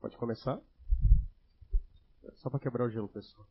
[0.00, 0.58] Pode começar?
[2.36, 3.46] Só para quebrar o gelo, pessoal.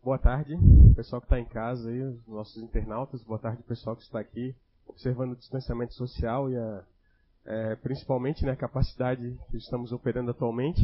[0.00, 0.56] Boa tarde,
[0.94, 3.20] pessoal que está em casa aí, os nossos internautas.
[3.24, 4.54] Boa tarde, pessoal que está aqui
[4.86, 6.84] observando o distanciamento social e a,
[7.46, 10.80] é, principalmente né, a capacidade que estamos operando atualmente,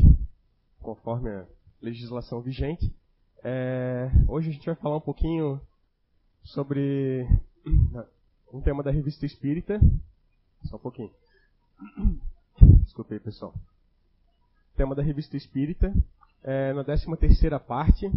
[0.80, 1.46] conforme a
[1.80, 2.92] legislação vigente.
[3.44, 5.60] É, hoje a gente vai falar um pouquinho
[6.42, 7.24] sobre
[8.52, 9.78] um tema da revista Espírita.
[10.64, 11.12] Só um pouquinho.
[12.82, 13.54] Desculpe aí, pessoal
[14.76, 15.94] tema da Revista Espírita,
[16.42, 18.10] é, na 13 terceira parte,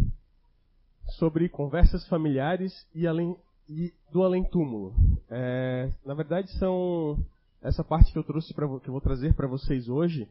[1.17, 3.35] sobre conversas familiares e, além,
[3.69, 4.93] e do além-túmulo.
[5.29, 7.17] É, na verdade, são
[7.61, 10.27] essa parte que eu trouxe pra, que eu vou trazer para vocês hoje,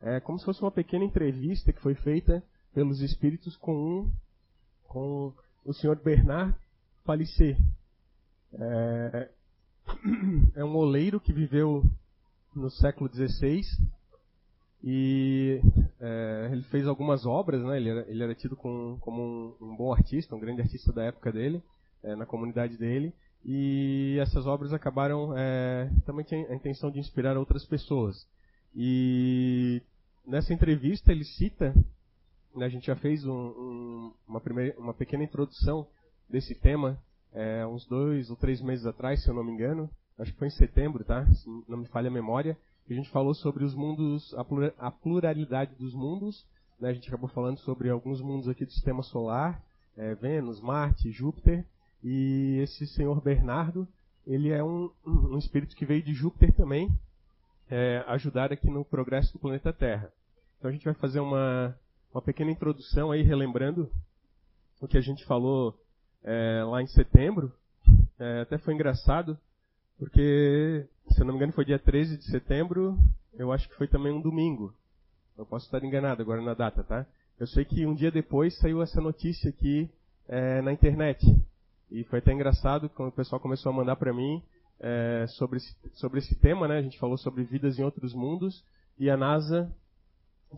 [0.00, 2.42] é como se fosse uma pequena entrevista que foi feita
[2.74, 4.10] pelos espíritos com um,
[4.88, 5.32] com
[5.64, 6.54] o senhor Bernard
[7.04, 7.56] Palissé.
[8.52, 9.30] É,
[10.56, 11.82] é um oleiro que viveu
[12.54, 13.62] no século XVI
[14.88, 15.60] e
[16.00, 17.76] é, ele fez algumas obras, né?
[17.76, 21.02] ele, era, ele era tido com, como um, um, bom artista, um grande artista da
[21.02, 21.60] época dele,
[22.04, 23.12] é, na comunidade dele.
[23.44, 28.28] E essas obras acabaram é, também tinha a intenção de inspirar outras pessoas.
[28.76, 29.82] E
[30.24, 31.74] nessa entrevista ele cita,
[32.54, 35.84] né, a gente já fez um, um, uma, primeira, uma pequena introdução
[36.30, 36.96] desse tema
[37.34, 39.90] é, uns dois ou três meses atrás, se eu não me engano.
[40.16, 41.26] Acho que foi em setembro, tá?
[41.26, 42.56] Se não me falha a memória
[42.92, 44.34] a gente falou sobre os mundos,
[44.78, 46.46] a pluralidade dos mundos.
[46.78, 46.90] Né?
[46.90, 49.62] A gente acabou falando sobre alguns mundos aqui do sistema solar,
[49.96, 51.64] é, Vênus, Marte, Júpiter.
[52.04, 53.88] E esse senhor Bernardo,
[54.26, 56.88] ele é um, um espírito que veio de Júpiter também,
[57.68, 60.12] é, ajudar aqui no progresso do planeta Terra.
[60.58, 61.76] Então a gente vai fazer uma,
[62.12, 63.90] uma pequena introdução aí, relembrando
[64.80, 65.76] o que a gente falou
[66.22, 67.52] é, lá em setembro.
[68.18, 69.38] É, até foi engraçado,
[69.98, 72.98] porque se eu não me engano, foi dia 13 de setembro.
[73.34, 74.74] Eu acho que foi também um domingo.
[75.36, 77.06] Eu posso estar enganado agora na data, tá?
[77.38, 79.90] Eu sei que um dia depois saiu essa notícia aqui
[80.28, 81.24] é, na internet.
[81.90, 84.42] E foi até engraçado quando o pessoal começou a mandar para mim
[84.80, 86.78] é, sobre, esse, sobre esse tema, né?
[86.78, 88.64] A gente falou sobre vidas em outros mundos.
[88.98, 89.70] E a NASA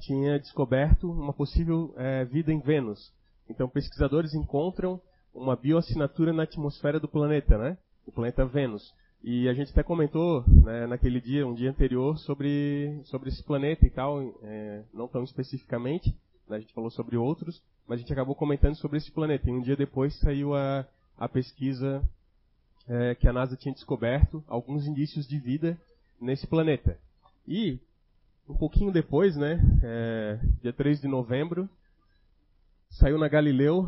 [0.00, 3.12] tinha descoberto uma possível é, vida em Vênus.
[3.48, 5.00] Então, pesquisadores encontram
[5.34, 7.76] uma bioassinatura na atmosfera do planeta, né?
[8.06, 8.94] O planeta Vênus.
[9.22, 13.84] E a gente até comentou né, naquele dia, um dia anterior, sobre, sobre esse planeta
[13.84, 16.14] e tal, é, não tão especificamente,
[16.48, 19.48] né, a gente falou sobre outros, mas a gente acabou comentando sobre esse planeta.
[19.48, 20.86] E um dia depois saiu a,
[21.18, 22.02] a pesquisa
[22.86, 25.76] é, que a NASA tinha descoberto alguns indícios de vida
[26.20, 26.96] nesse planeta.
[27.46, 27.78] E,
[28.48, 31.68] um pouquinho depois, né, é, dia 3 de novembro,
[32.90, 33.86] saiu na Galileu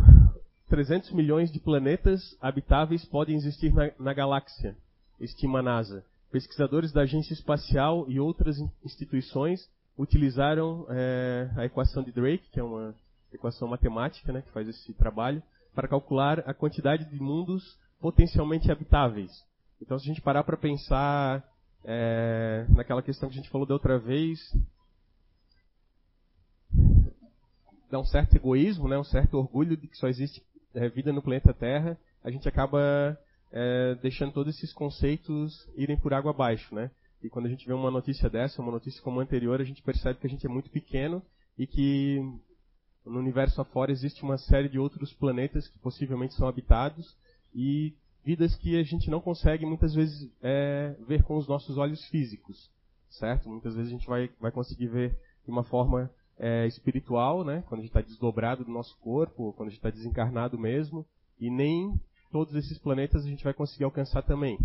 [0.69, 4.77] 300 milhões de planetas habitáveis podem existir na, na galáxia
[5.21, 6.05] estima a NASA.
[6.31, 12.63] Pesquisadores da Agência Espacial e outras instituições utilizaram é, a equação de Drake, que é
[12.63, 12.95] uma
[13.33, 15.43] equação matemática né, que faz esse trabalho,
[15.75, 19.45] para calcular a quantidade de mundos potencialmente habitáveis.
[19.81, 21.45] Então, se a gente parar para pensar
[21.85, 24.55] é, naquela questão que a gente falou da outra vez,
[27.91, 30.43] dá um certo egoísmo, né, um certo orgulho de que só existe
[30.75, 33.19] é, vida no planeta Terra, a gente acaba
[33.53, 36.91] é, deixando todos esses conceitos irem por água abaixo, né?
[37.23, 39.83] E quando a gente vê uma notícia dessa, uma notícia como a anterior, a gente
[39.83, 41.23] percebe que a gente é muito pequeno
[41.59, 42.19] e que
[43.05, 47.17] no universo afora existe uma série de outros planetas que possivelmente são habitados
[47.55, 47.95] e
[48.25, 52.71] vidas que a gente não consegue muitas vezes é, ver com os nossos olhos físicos,
[53.09, 53.49] certo?
[53.49, 57.63] Muitas vezes a gente vai, vai conseguir ver de uma forma é, espiritual, né?
[57.67, 61.05] Quando a gente está desdobrado do nosso corpo, quando a gente está desencarnado mesmo,
[61.39, 61.99] e nem
[62.31, 64.59] todos esses planetas a gente vai conseguir alcançar também.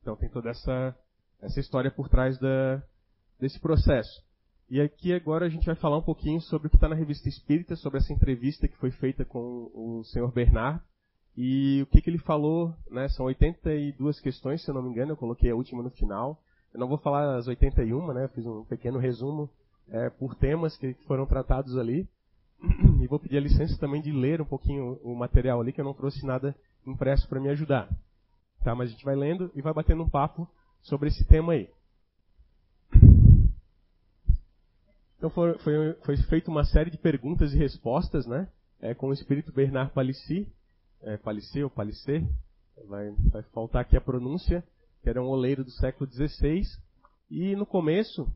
[0.00, 0.96] Então tem toda essa,
[1.40, 2.82] essa história por trás da,
[3.38, 4.22] desse processo.
[4.70, 7.28] E aqui agora a gente vai falar um pouquinho sobre o que está na revista
[7.28, 10.82] Espírita, sobre essa entrevista que foi feita com o senhor Bernard.
[11.36, 13.08] E o que, que ele falou, né?
[13.10, 16.38] São 82 questões, se eu não me engano, eu coloquei a última no final.
[16.74, 18.24] Eu não vou falar as 81, né?
[18.24, 19.48] Eu fiz um pequeno resumo
[19.88, 22.08] é, por temas que foram tratados ali.
[23.00, 25.84] E vou pedir a licença também de ler um pouquinho o material ali, que eu
[25.84, 26.54] não trouxe nada
[26.86, 27.88] impresso para me ajudar.
[28.62, 28.74] Tá?
[28.74, 30.48] Mas a gente vai lendo e vai batendo um papo
[30.82, 31.68] sobre esse tema aí.
[35.16, 38.48] Então foi, foi, foi feita uma série de perguntas e respostas, né?
[38.80, 40.46] É, com o espírito Bernard Palissy,
[41.02, 42.24] é, Palissy ou Palissé,
[42.86, 44.62] vai, vai faltar aqui a pronúncia,
[45.02, 46.62] que era um oleiro do século XVI.
[47.28, 48.32] E no começo,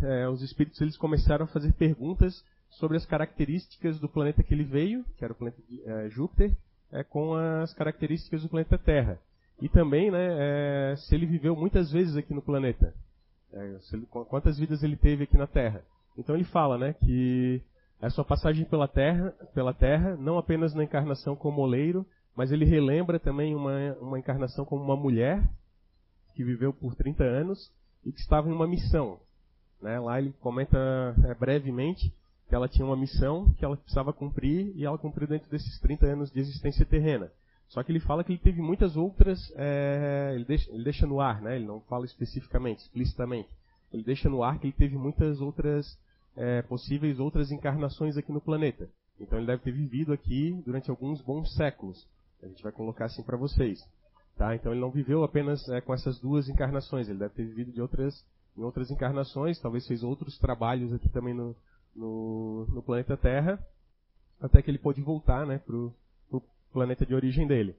[0.00, 4.64] é, os espíritos eles começaram a fazer perguntas sobre as características do planeta que ele
[4.64, 6.56] veio, que era o planeta de, é, Júpiter,
[6.92, 9.18] é, com as características do planeta Terra.
[9.60, 10.26] E também né,
[10.92, 12.94] é, se ele viveu muitas vezes aqui no planeta.
[13.52, 15.82] É, ele, quantas vidas ele teve aqui na Terra.
[16.16, 17.62] Então ele fala, né, que
[18.00, 22.64] a sua passagem pela terra, pela terra, não apenas na encarnação como oleiro, mas ele
[22.64, 25.42] relembra também uma, uma encarnação como uma mulher
[26.34, 27.72] que viveu por 30 anos
[28.04, 29.18] e que estava em uma missão.
[29.82, 29.98] Né?
[29.98, 30.78] Lá ele comenta
[31.24, 32.12] é, brevemente
[32.48, 36.06] que ela tinha uma missão que ela precisava cumprir e ela cumpriu dentro desses 30
[36.06, 37.30] anos de existência terrena.
[37.68, 41.20] Só que ele fala que ele teve muitas outras, é, ele, deixa, ele deixa no
[41.20, 41.56] ar, né?
[41.56, 43.50] ele não fala especificamente, explicitamente.
[43.92, 45.98] Ele deixa no ar que ele teve muitas outras
[46.34, 48.88] é, possíveis outras encarnações aqui no planeta.
[49.20, 52.06] Então ele deve ter vivido aqui durante alguns bons séculos.
[52.42, 53.84] A gente vai colocar assim para vocês.
[54.36, 54.54] Tá?
[54.54, 57.82] Então ele não viveu apenas é, com essas duas encarnações, ele deve ter vivido de
[57.82, 58.24] outras,
[58.56, 61.56] em outras encarnações, talvez fez outros trabalhos aqui também no,
[61.98, 63.58] no, no planeta Terra,
[64.40, 65.92] até que ele pôde voltar né, para o
[66.72, 67.74] planeta de origem dele.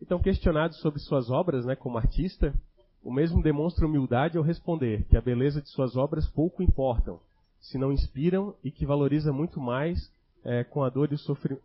[0.00, 2.54] Então, questionado sobre suas obras né, como artista,
[3.02, 7.20] o mesmo demonstra humildade ao responder que a beleza de suas obras pouco importam,
[7.60, 10.10] se não inspiram e que valoriza muito mais
[10.44, 11.62] é, com a dor e o sofrimento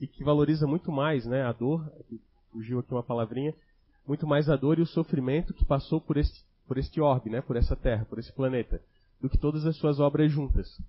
[0.00, 1.84] e que valoriza muito mais, né, a dor,
[2.52, 3.52] fugiu aqui uma palavrinha,
[4.06, 7.40] muito mais a dor e o sofrimento que passou por este, por este orbe, né,
[7.40, 8.80] por essa terra, por esse planeta,
[9.20, 10.80] do que todas as suas obras juntas.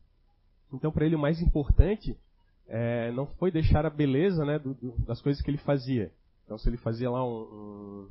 [0.72, 2.16] Então, para ele, o mais importante
[2.68, 6.12] é, não foi deixar a beleza né, do, do, das coisas que ele fazia.
[6.46, 8.10] Então, se ele fazia lá um, um,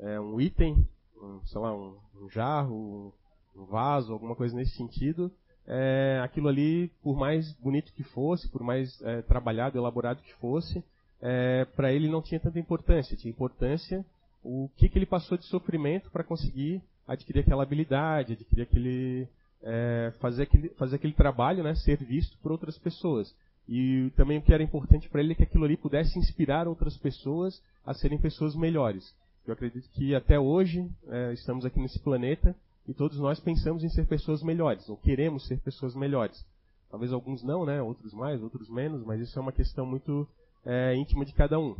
[0.00, 0.86] é, um item,
[1.20, 3.12] um, sei lá, um, um jarro,
[3.56, 5.30] um vaso, alguma coisa nesse sentido,
[5.66, 10.82] é, aquilo ali, por mais bonito que fosse, por mais é, trabalhado, elaborado que fosse,
[11.20, 13.16] é, para ele não tinha tanta importância.
[13.16, 14.04] Tinha importância
[14.44, 19.28] o que, que ele passou de sofrimento para conseguir adquirir aquela habilidade, adquirir aquele,
[19.62, 23.34] é, fazer aquele, fazer aquele trabalho, né, ser visto por outras pessoas.
[23.68, 26.96] E também o que era importante para ele é que aquilo ali pudesse inspirar outras
[26.96, 29.14] pessoas a serem pessoas melhores.
[29.46, 32.54] Eu acredito que até hoje é, estamos aqui nesse planeta
[32.86, 36.44] e todos nós pensamos em ser pessoas melhores, ou queremos ser pessoas melhores.
[36.90, 37.82] Talvez alguns não, né?
[37.82, 40.28] Outros mais, outros menos, mas isso é uma questão muito
[40.64, 41.76] é, íntima de cada um.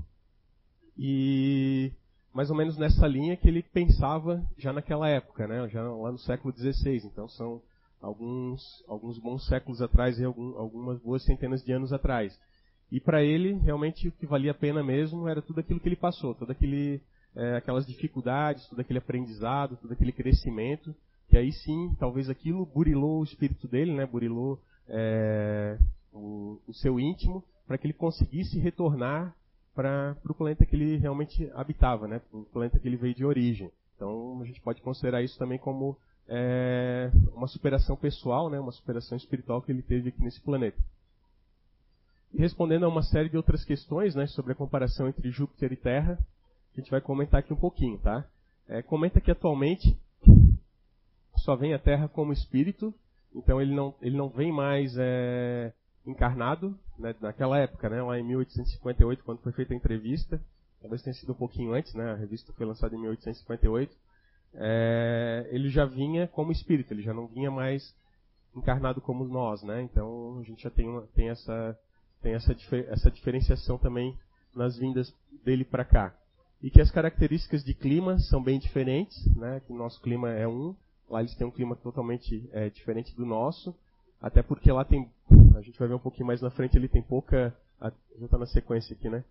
[0.99, 1.93] E
[2.37, 5.67] mais ou menos nessa linha que ele pensava já naquela época, né?
[5.71, 6.99] Já lá no século XVI.
[7.07, 7.63] Então são
[7.99, 12.39] alguns alguns bons séculos atrás e algum, algumas boas centenas de anos atrás.
[12.93, 15.97] E para ele realmente o que valia a pena mesmo era tudo aquilo que ele
[15.97, 17.01] passou, todo aquele
[17.35, 20.95] é, aquelas dificuldades, todo aquele aprendizado, todo aquele crescimento,
[21.31, 25.79] que aí sim, talvez aquilo burilou o espírito dele, né, burilou é,
[26.13, 29.35] o, o, seu íntimo, para que ele conseguisse retornar
[29.77, 33.71] para o planeta que ele realmente habitava, né, o planeta que ele veio de origem.
[33.95, 35.97] Então a gente pode considerar isso também como
[36.27, 40.79] é, uma superação pessoal, né, uma superação espiritual que ele teve aqui nesse planeta.
[42.33, 45.77] E respondendo a uma série de outras questões né, sobre a comparação entre Júpiter e
[45.77, 46.19] Terra,
[46.75, 48.25] a gente vai comentar aqui um pouquinho, tá?
[48.69, 49.97] É, comenta que atualmente
[51.37, 52.93] só vem a Terra como espírito,
[53.35, 55.73] então ele não, ele não vem mais é,
[56.07, 60.41] encarnado, né, naquela época, né, lá em 1858, quando foi feita a entrevista,
[60.81, 63.95] talvez tenha sido um pouquinho antes, né, a revista foi lançada em 1858,
[64.55, 67.95] é, ele já vinha como espírito, ele já não vinha mais
[68.55, 71.79] encarnado como nós, né, então a gente já tem, uma, tem, essa,
[72.23, 72.55] tem essa,
[72.89, 74.17] essa diferenciação também
[74.55, 75.13] nas vindas
[75.45, 76.15] dele para cá.
[76.63, 79.61] E que as características de clima são bem diferentes, né?
[79.67, 80.75] Que o nosso clima é um,
[81.09, 83.75] lá eles têm um clima totalmente é, diferente do nosso,
[84.21, 85.09] até porque lá tem,
[85.57, 87.55] a gente vai ver um pouquinho mais na frente, ele tem pouca,
[88.19, 89.25] já está na sequência aqui, né?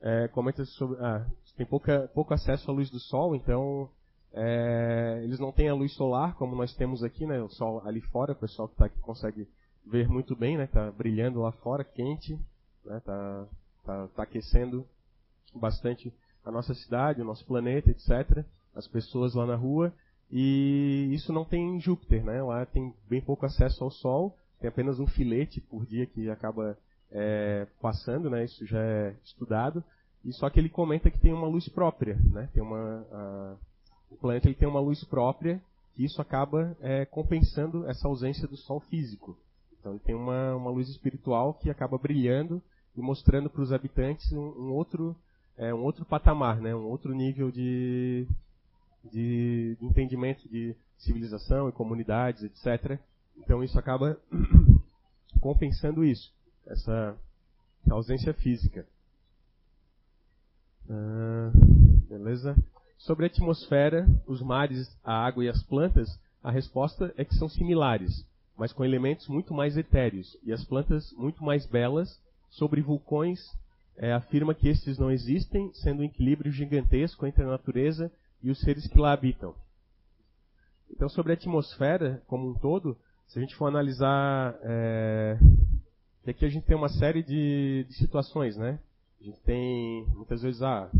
[0.00, 1.24] É, comenta sobre, ah,
[1.56, 3.88] tem pouca, pouco acesso à luz do sol, então
[4.32, 7.40] é, eles não têm a luz solar como nós temos aqui, né?
[7.40, 9.46] O sol ali fora, o pessoal que está aqui consegue
[9.86, 10.64] ver muito bem, né?
[10.64, 12.38] Está brilhando lá fora, quente,
[12.84, 13.00] né?
[13.04, 13.46] Tá,
[13.84, 14.86] tá, tá aquecendo
[15.54, 16.12] bastante
[16.44, 18.44] a nossa cidade, o nosso planeta, etc.
[18.74, 19.92] As pessoas lá na rua.
[20.30, 22.42] E isso não tem em Júpiter, né?
[22.42, 26.78] Lá tem bem pouco acesso ao Sol, tem apenas um filete por dia que acaba
[27.10, 28.44] é, passando, né?
[28.44, 29.82] Isso já é estudado.
[30.24, 32.48] E só que ele comenta que tem uma luz própria, né?
[32.54, 33.54] Tem uma, a,
[34.08, 35.60] o planeta ele tem uma luz própria
[35.98, 39.36] e isso acaba é, compensando essa ausência do Sol físico.
[39.80, 42.62] Então ele tem uma, uma luz espiritual que acaba brilhando
[42.96, 45.16] e mostrando para os habitantes um, um outro
[45.58, 46.72] é, um outro patamar, né?
[46.72, 48.28] um outro nível de,
[49.12, 52.98] de entendimento de civilização e comunidades, etc.
[53.42, 54.18] Então isso acaba
[55.40, 56.32] compensando isso,
[56.66, 57.16] essa
[57.90, 58.86] ausência física.
[60.88, 61.50] Ah,
[62.08, 62.56] beleza?
[62.98, 66.08] Sobre a atmosfera, os mares, a água e as plantas,
[66.42, 68.24] a resposta é que são similares,
[68.56, 72.20] mas com elementos muito mais etéreos, e as plantas muito mais belas,
[72.50, 73.40] sobre vulcões
[73.96, 78.10] é, afirma que estes não existem, sendo um equilíbrio gigantesco entre a natureza
[78.42, 79.54] e os seres que lá habitam.
[80.90, 82.96] Então, sobre a atmosfera como um todo,
[83.28, 85.38] se a gente for analisar, é,
[86.26, 88.78] aqui a gente tem uma série de, de situações, né?
[89.20, 90.90] A gente tem, muitas vezes, ah,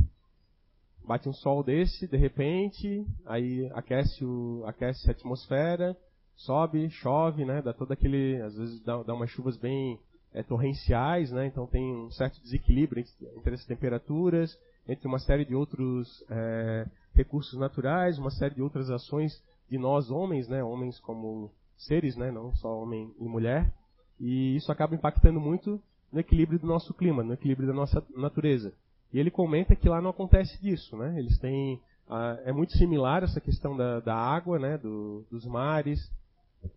[1.04, 5.96] bate um sol desse, de repente, aí aquece, o, aquece a atmosfera,
[6.36, 7.60] sobe, chove, né?
[7.62, 9.98] Dá todo aquele, às vezes dá, dá umas chuvas bem
[10.32, 11.46] é, torrenciais, né?
[11.46, 16.86] Então tem um certo desequilíbrio entre, entre as temperaturas, entre uma série de outros é,
[17.14, 20.62] recursos naturais, uma série de outras ações de nós homens, né?
[20.62, 22.30] Homens como seres, né?
[22.30, 23.72] Não só homem e mulher.
[24.20, 25.80] E isso acaba impactando muito
[26.12, 28.72] no equilíbrio do nosso clima, no equilíbrio da nossa natureza.
[29.12, 31.18] E ele comenta que lá não acontece disso, né?
[31.18, 34.78] Eles têm ah, é muito similar essa questão da, da água, né?
[34.78, 35.98] Do, dos mares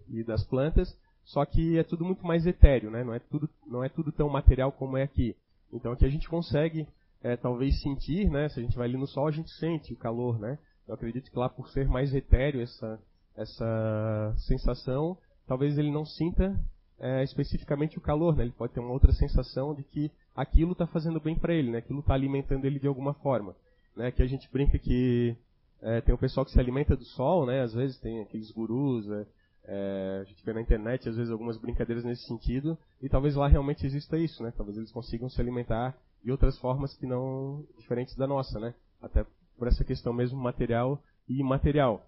[0.10, 3.04] e das plantas, só que é tudo muito mais etéreo, né?
[3.04, 5.36] Não é tudo não é tudo tão material como é aqui.
[5.72, 6.88] Então aqui a gente consegue
[7.22, 8.50] é, talvez sentir, né?
[8.50, 10.58] Se a gente vai ali no sol a gente sente o calor, né?
[10.88, 13.00] Eu acredito que lá por ser mais etéreo essa
[13.38, 16.58] essa sensação, talvez ele não sinta
[17.00, 18.44] é, especificamente o calor, né?
[18.44, 21.80] Ele pode ter uma outra sensação de que aquilo está fazendo bem para ele, né?
[21.80, 23.56] Aquilo está alimentando ele de alguma forma,
[23.96, 24.12] né?
[24.12, 25.36] Que a gente brinca que
[25.82, 27.62] é, tem o pessoal que se alimenta do sol, né?
[27.62, 29.26] Às vezes tem aqueles gurus, é,
[29.66, 33.48] é, a gente vê na internet às vezes algumas brincadeiras nesse sentido e talvez lá
[33.48, 34.54] realmente exista isso, né?
[34.56, 38.74] Talvez eles consigam se alimentar de outras formas que não diferentes da nossa, né?
[39.02, 39.26] Até
[39.58, 42.06] por essa questão mesmo material e imaterial.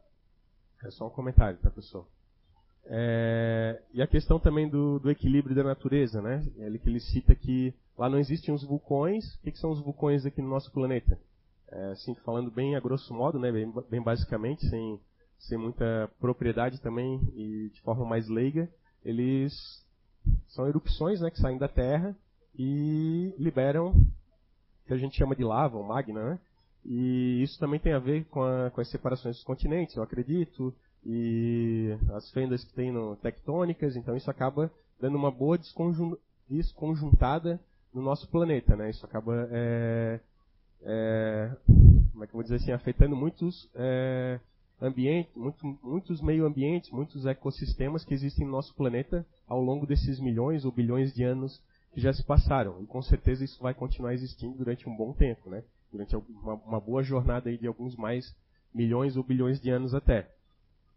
[0.84, 2.08] É só um comentário, tá, pessoal?
[2.90, 6.46] É, e a questão também do, do, equilíbrio da natureza, né?
[6.58, 9.36] Ele que ele cita que lá não existem os vulcões.
[9.36, 11.20] O que, que são os vulcões aqui no nosso planeta?
[11.70, 13.52] É, assim, falando bem a grosso modo, né?
[13.52, 15.00] Bem, bem, basicamente, sem,
[15.40, 18.70] sem muita propriedade também e de forma mais leiga,
[19.04, 19.54] eles
[20.48, 21.30] são erupções, né?
[21.30, 22.16] Que saem da Terra
[22.58, 26.40] e liberam o que a gente chama de lava, ou magna, né?
[26.88, 30.74] E isso também tem a ver com, a, com as separações dos continentes, eu acredito,
[31.06, 35.60] e as fendas que tem no, tectônicas, então isso acaba dando uma boa
[36.50, 37.60] desconjuntada
[37.94, 38.90] no nosso planeta, né?
[38.90, 40.20] Isso acaba, é,
[40.82, 41.52] é,
[42.12, 44.40] como é que eu vou dizer assim, afetando muitos é,
[44.82, 50.22] ambientes, muito, muitos meio ambientes, muitos ecossistemas que existem no nosso planeta ao longo desses
[50.22, 51.62] milhões ou bilhões de anos
[51.94, 52.82] que já se passaram.
[52.82, 55.64] E com certeza isso vai continuar existindo durante um bom tempo, né?
[55.92, 58.36] Durante uma, uma boa jornada aí de alguns mais
[58.74, 60.30] milhões ou bilhões de anos até.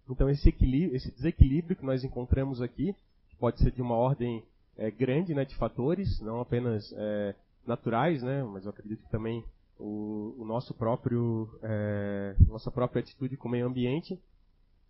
[0.08, 0.48] Então esse,
[0.92, 2.94] esse desequilíbrio que nós encontramos aqui
[3.38, 4.42] pode ser de uma ordem
[4.76, 7.34] é, grande né, de fatores, não apenas é,
[7.66, 9.44] naturais, né, mas eu acredito que também
[9.78, 14.18] o, o nosso próprio, é, nossa própria atitude com o meio ambiente,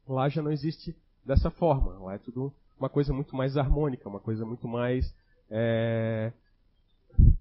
[0.09, 1.93] lá já não existe dessa forma.
[1.99, 5.15] Lá é tudo uma coisa muito mais harmônica, uma coisa muito mais
[5.51, 6.33] é,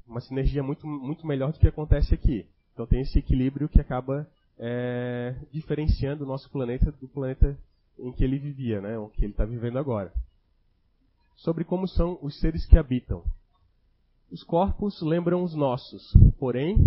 [0.09, 2.45] uma sinergia muito, muito melhor do que acontece aqui.
[2.73, 7.57] Então tem esse equilíbrio que acaba é, diferenciando o nosso planeta do planeta
[7.97, 10.11] em que ele vivia, né, o que ele está vivendo agora.
[11.35, 13.23] Sobre como são os seres que habitam.
[14.31, 16.77] Os corpos lembram os nossos, porém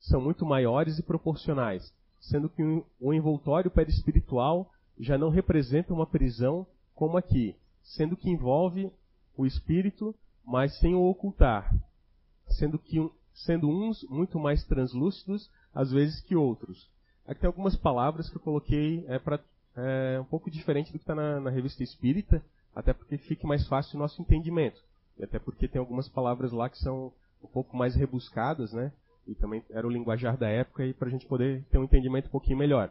[0.00, 2.62] são muito maiores e proporcionais, sendo que
[3.00, 8.90] o envoltório perispiritual já não representa uma prisão como aqui, sendo que envolve
[9.36, 10.14] o espírito,
[10.44, 11.74] mas sem o ocultar,
[12.54, 12.98] sendo que
[13.32, 16.88] sendo uns muito mais translúcidos às vezes que outros.
[17.26, 19.40] Aqui tem algumas palavras que eu coloquei é, para
[19.76, 22.42] é, um pouco diferente do que está na, na, revista Espírita,
[22.74, 24.80] até porque fique mais fácil o nosso entendimento.
[25.18, 28.92] E até porque tem algumas palavras lá que são um pouco mais rebuscadas, né?
[29.26, 32.26] E também era o linguajar da época e para a gente poder ter um entendimento
[32.26, 32.90] um pouquinho melhor.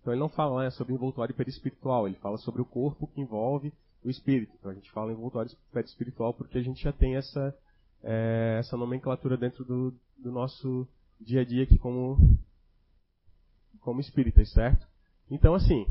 [0.00, 3.72] Então ele não fala né, sobre envoltório perispiritual, ele fala sobre o corpo que envolve
[4.04, 4.52] o espírito.
[4.58, 7.52] Então a gente fala envoltório perispiritual porque a gente já tem essa,
[8.02, 10.86] é, essa nomenclatura dentro do, do nosso
[11.20, 12.18] dia a dia aqui como,
[13.80, 14.86] como espíritas, certo?
[15.30, 15.86] Então, assim,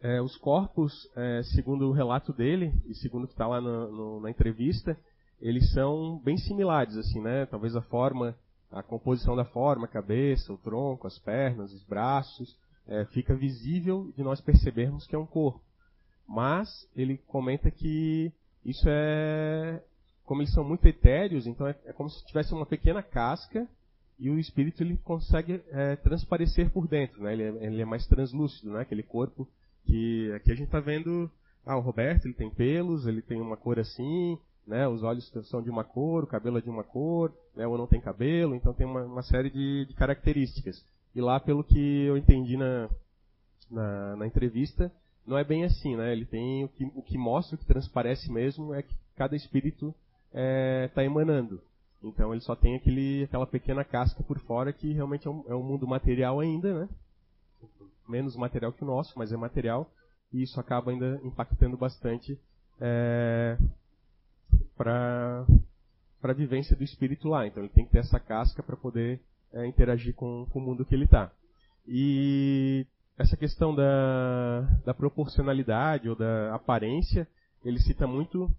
[0.00, 3.92] é, os corpos, é, segundo o relato dele, e segundo o que está lá no,
[3.92, 4.98] no, na entrevista,
[5.40, 7.46] eles são bem similares, assim, né?
[7.46, 8.36] Talvez a forma,
[8.70, 14.12] a composição da forma, a cabeça, o tronco, as pernas, os braços, é, fica visível
[14.16, 15.60] de nós percebermos que é um corpo.
[16.28, 18.32] Mas ele comenta que
[18.64, 19.82] isso é,
[20.32, 23.68] como eles são muito etéreos, então é, é como se tivesse uma pequena casca
[24.18, 27.34] e o espírito ele consegue é, transparecer por dentro, né?
[27.34, 28.80] Ele é, ele é, mais translúcido, né?
[28.80, 29.46] Aquele corpo
[29.84, 31.30] que aqui a gente está vendo,
[31.66, 34.88] ah, o Roberto ele tem pelos, ele tem uma cor assim, né?
[34.88, 37.66] Os olhos são de uma cor, o cabelo é de uma cor, né?
[37.66, 40.82] Ou não tem cabelo, então tem uma, uma série de, de, características.
[41.14, 42.88] E lá, pelo que eu entendi na,
[43.70, 44.90] na, na entrevista,
[45.26, 46.10] não é bem assim, né?
[46.10, 49.94] Ele tem o que, o que mostra, o que transparece mesmo é que cada espírito
[50.32, 51.60] está é, tá emanando.
[52.02, 55.54] Então ele só tem aquele, aquela pequena casca por fora que realmente é um, é
[55.54, 56.88] um mundo material ainda, né?
[58.08, 59.88] Menos material que o nosso, mas é material.
[60.32, 62.38] e isso acaba ainda impactando bastante
[62.80, 63.56] é,
[64.76, 65.46] para
[66.22, 67.46] a vivência do espírito lá.
[67.46, 69.20] Então ele tem que ter essa casca para poder
[69.52, 71.30] é, interagir com, com, o mundo que ele está.
[71.86, 72.84] E
[73.16, 77.28] essa questão da, da proporcionalidade ou da aparência,
[77.64, 78.50] ele cita muito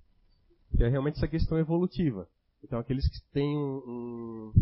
[0.75, 2.27] que é realmente essa questão evolutiva.
[2.63, 4.53] Então aqueles que têm um,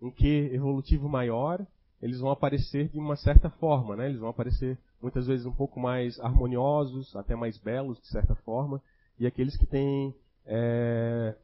[0.00, 1.64] um, um evolutivo maior,
[2.00, 4.06] eles vão aparecer de uma certa forma, né?
[4.06, 8.80] Eles vão aparecer muitas vezes um pouco mais harmoniosos, até mais belos de certa forma,
[9.18, 10.14] e aqueles que têm
[10.46, 11.34] é,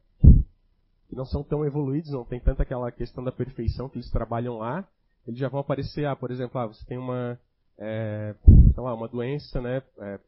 [1.09, 4.57] que não são tão evoluídos, não tem tanta aquela questão da perfeição que eles trabalham
[4.57, 4.87] lá,
[5.27, 7.39] eles já vão aparecer, ah, por exemplo, ah, você tem uma,
[7.77, 8.35] é,
[8.77, 10.19] lá, uma doença, né, é,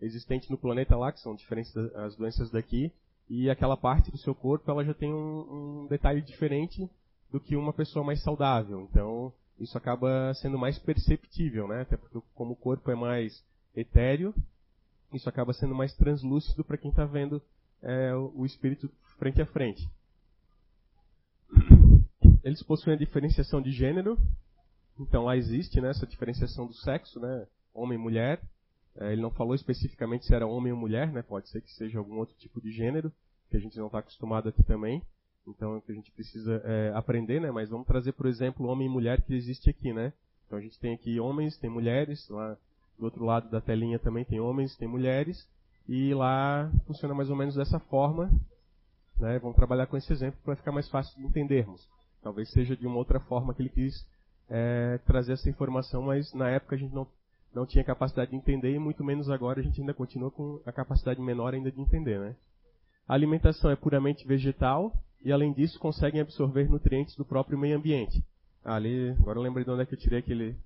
[0.00, 2.92] existente no planeta lá, que são diferentes das doenças daqui,
[3.34, 6.86] e aquela parte do seu corpo, ela já tem um, um detalhe diferente
[7.30, 8.82] do que uma pessoa mais saudável.
[8.82, 11.80] Então, isso acaba sendo mais perceptível, né?
[11.80, 13.42] Até porque como o corpo é mais
[13.74, 14.34] etéreo,
[15.14, 17.40] isso acaba sendo mais translúcido para quem está vendo
[17.80, 19.88] é, o espírito frente a frente.
[22.44, 24.18] Eles possuem a diferenciação de gênero,
[25.00, 28.42] então lá existe né, essa diferenciação do sexo, né, homem e mulher.
[28.96, 31.98] É, ele não falou especificamente se era homem ou mulher, né, pode ser que seja
[31.98, 33.12] algum outro tipo de gênero,
[33.50, 35.02] que a gente não está acostumado aqui também.
[35.46, 37.50] Então é o que a gente precisa é, aprender, né?
[37.50, 40.12] Mas vamos trazer, por exemplo, homem e mulher que existe aqui, né?
[40.46, 42.56] Então a gente tem aqui homens, tem mulheres, lá
[42.98, 45.48] do outro lado da telinha também tem homens, tem mulheres,
[45.88, 48.30] e lá funciona mais ou menos dessa forma.
[49.18, 49.38] Né?
[49.38, 51.88] Vamos trabalhar com esse exemplo para ficar mais fácil de entendermos.
[52.22, 54.06] Talvez seja de uma outra forma que ele quis
[54.48, 57.06] é, trazer essa informação, mas na época a gente não,
[57.54, 60.72] não tinha capacidade de entender e muito menos agora a gente ainda continua com a
[60.72, 62.18] capacidade menor ainda de entender.
[62.18, 62.34] Né?
[63.06, 64.92] A alimentação é puramente vegetal,
[65.24, 68.22] e além disso conseguem absorver nutrientes do próprio meio ambiente.
[68.64, 70.56] Ah, ali, agora eu lembrei de onde é que eu tirei aquele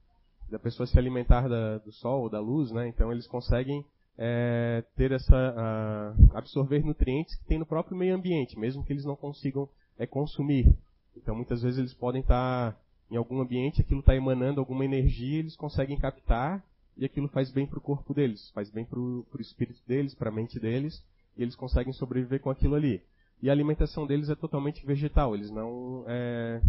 [0.50, 2.88] da pessoa se alimentar da, do sol, da luz, né?
[2.88, 3.84] Então eles conseguem
[4.16, 9.16] é, ter essa absorver nutrientes que tem no próprio meio ambiente, mesmo que eles não
[9.16, 10.72] consigam é, consumir.
[11.16, 12.78] Então muitas vezes eles podem estar tá
[13.10, 16.62] em algum ambiente, aquilo está emanando alguma energia, eles conseguem captar
[16.96, 20.30] e aquilo faz bem para o corpo deles, faz bem para o espírito deles, para
[20.30, 21.02] a mente deles,
[21.36, 23.02] e eles conseguem sobreviver com aquilo ali.
[23.42, 25.34] E a alimentação deles é totalmente vegetal.
[25.34, 26.62] Eles não, é,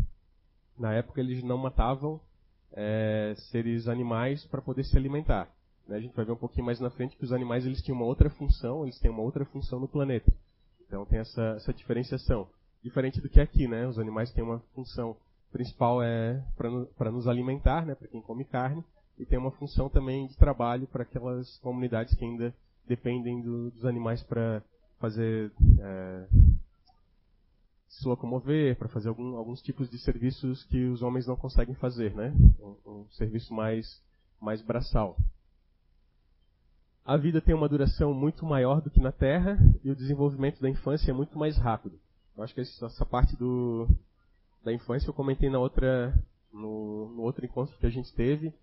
[0.77, 2.19] na época, eles não matavam
[2.73, 5.49] é, seres animais para poder se alimentar.
[5.87, 5.95] Né?
[5.95, 8.05] A gente vai ver um pouquinho mais na frente que os animais eles tinham uma
[8.05, 10.31] outra função, eles têm uma outra função no planeta.
[10.85, 12.47] Então tem essa, essa diferenciação.
[12.83, 13.87] Diferente do que aqui, né?
[13.87, 15.15] Os animais têm uma função
[15.51, 16.43] principal é
[16.97, 17.95] para nos alimentar, né?
[17.95, 18.83] Para quem come carne,
[19.19, 22.53] e tem uma função também de trabalho para aquelas comunidades que ainda
[22.87, 24.61] dependem do, dos animais para
[24.99, 26.27] fazer é,
[27.89, 32.13] se locomover, para fazer algum, alguns tipos de serviços que os homens não conseguem fazer,
[32.13, 32.33] né?
[32.59, 34.01] Um, um, serviço mais,
[34.39, 35.17] mais braçal.
[37.05, 40.69] A vida tem uma duração muito maior do que na Terra e o desenvolvimento da
[40.69, 41.97] infância é muito mais rápido.
[42.35, 43.87] Eu acho que essa parte do,
[44.63, 46.13] da infância eu comentei na outra,
[46.53, 48.53] no, no outro encontro que a gente teve,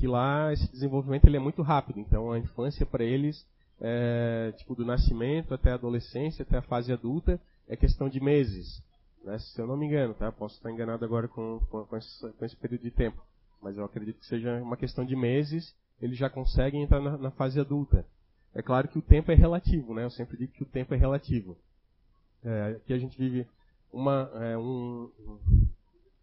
[0.00, 2.00] que lá esse desenvolvimento ele é muito rápido.
[2.00, 3.46] Então a infância para eles
[3.78, 8.82] é, tipo, do nascimento até a adolescência, até a fase adulta, é questão de meses.
[9.22, 9.38] Né?
[9.38, 10.32] Se eu não me engano, tá?
[10.32, 13.22] Posso estar enganado agora com, com, com, esse, com esse período de tempo.
[13.60, 17.30] Mas eu acredito que seja uma questão de meses, eles já conseguem entrar na, na
[17.30, 18.04] fase adulta.
[18.54, 20.04] É claro que o tempo é relativo, né?
[20.04, 21.56] Eu sempre digo que o tempo é relativo.
[22.42, 23.46] É, aqui a gente vive
[23.92, 25.10] uma, é, um,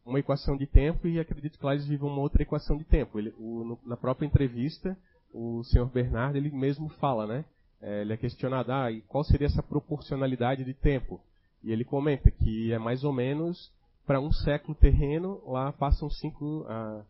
[0.07, 3.19] uma equação de tempo e acredito que lá eles vivem uma outra equação de tempo.
[3.19, 4.97] Ele, o, no, na própria entrevista,
[5.33, 7.45] o senhor Bernardo ele mesmo fala, né?
[7.81, 11.19] É, ele é questionado, ah, e qual seria essa proporcionalidade de tempo?
[11.63, 13.71] E ele comenta que é mais ou menos
[14.05, 16.65] para um século terreno, lá passam cinco.
[16.67, 17.03] A,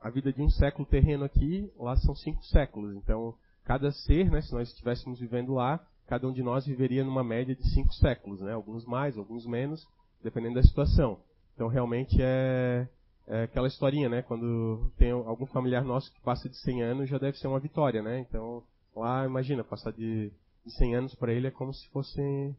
[0.00, 2.94] a vida de um século terreno aqui, lá são cinco séculos.
[2.96, 3.34] Então,
[3.64, 7.54] cada ser, né, se nós estivéssemos vivendo lá, cada um de nós viveria numa média
[7.54, 8.52] de cinco séculos, né?
[8.52, 9.86] Alguns mais, alguns menos,
[10.22, 11.18] dependendo da situação.
[11.58, 12.86] Então, realmente é,
[13.26, 14.22] é aquela historinha, né?
[14.22, 18.00] Quando tem algum familiar nosso que passa de 100 anos, já deve ser uma vitória,
[18.00, 18.20] né?
[18.20, 18.62] Então,
[18.94, 20.30] lá, imagina, passar de,
[20.64, 22.54] de 100 anos para ele é como se fosse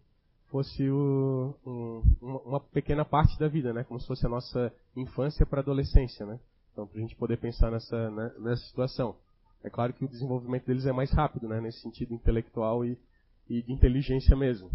[0.50, 3.86] fosse o, um, uma pequena parte da vida, né?
[3.86, 6.38] Como se fosse a nossa infância para adolescência, né?
[6.74, 9.16] Então, para a gente poder pensar nessa, né, nessa situação.
[9.64, 11.62] É claro que o desenvolvimento deles é mais rápido, né?
[11.62, 13.00] Nesse sentido intelectual e,
[13.48, 14.70] e de inteligência mesmo.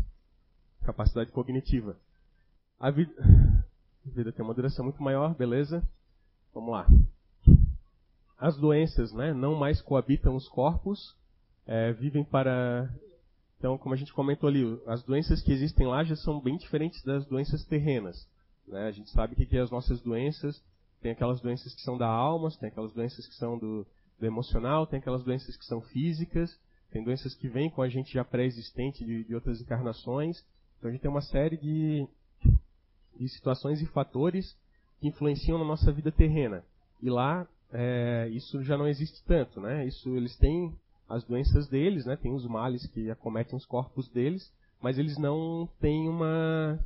[0.83, 1.95] Capacidade cognitiva.
[2.81, 3.13] A vida,
[4.07, 5.83] a vida tem uma duração muito maior, beleza?
[6.53, 6.87] Vamos lá.
[8.39, 9.33] As doenças, né?
[9.33, 11.17] Não mais coabitam os corpos,
[11.67, 12.91] é, vivem para
[13.65, 17.03] então, como a gente comentou ali, as doenças que existem lá já são bem diferentes
[17.03, 18.29] das doenças terrenas.
[18.69, 18.87] Né?
[18.87, 20.63] A gente sabe que, que as nossas doenças,
[21.01, 23.87] tem aquelas doenças que são da alma, tem aquelas doenças que são do,
[24.21, 26.55] do emocional, tem aquelas doenças que são físicas,
[26.91, 30.45] tem doenças que vêm com a gente já pré-existente de, de, outras encarnações.
[30.79, 32.07] Então a gente tem uma série de,
[33.19, 34.57] de situações e fatores
[35.01, 36.65] que influenciam na nossa vida terrena.
[37.03, 39.87] E lá é, isso já não existe tanto, né?
[39.87, 40.73] Isso eles têm
[41.09, 42.17] as doenças deles, né?
[42.17, 46.79] Tem os males que acometem os corpos deles, mas eles não têm uma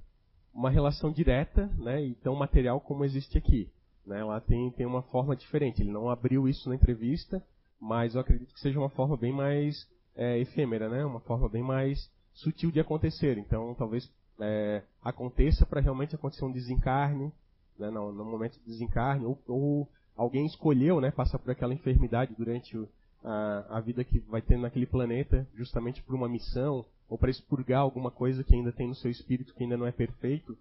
[0.54, 2.02] uma relação direta, né?
[2.04, 3.68] E tão material como existe aqui.
[4.04, 4.24] Né?
[4.24, 5.82] Lá tem, tem uma forma diferente.
[5.82, 7.42] Ele não abriu isso na entrevista,
[7.78, 9.86] mas eu acredito que seja uma forma bem mais
[10.16, 11.04] é, efêmera, né?
[11.04, 13.36] Uma forma bem mais sutil de acontecer.
[13.36, 17.32] Então, talvez é, aconteça para realmente acontecer um desencarne,
[17.78, 17.90] né?
[17.90, 21.10] no, no momento do desencarne, ou, ou, alguém escolheu, né?
[21.10, 22.76] Passar por aquela enfermidade durante
[23.24, 27.80] a, a vida que vai ter naquele planeta, justamente por uma missão ou para expurgar
[27.80, 30.56] alguma coisa que ainda tem no seu espírito que ainda não é perfeito.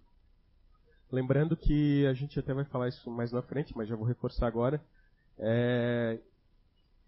[1.10, 4.46] Lembrando que a gente até vai falar isso mais na frente, mas já vou reforçar
[4.46, 4.80] agora,
[5.38, 6.18] é,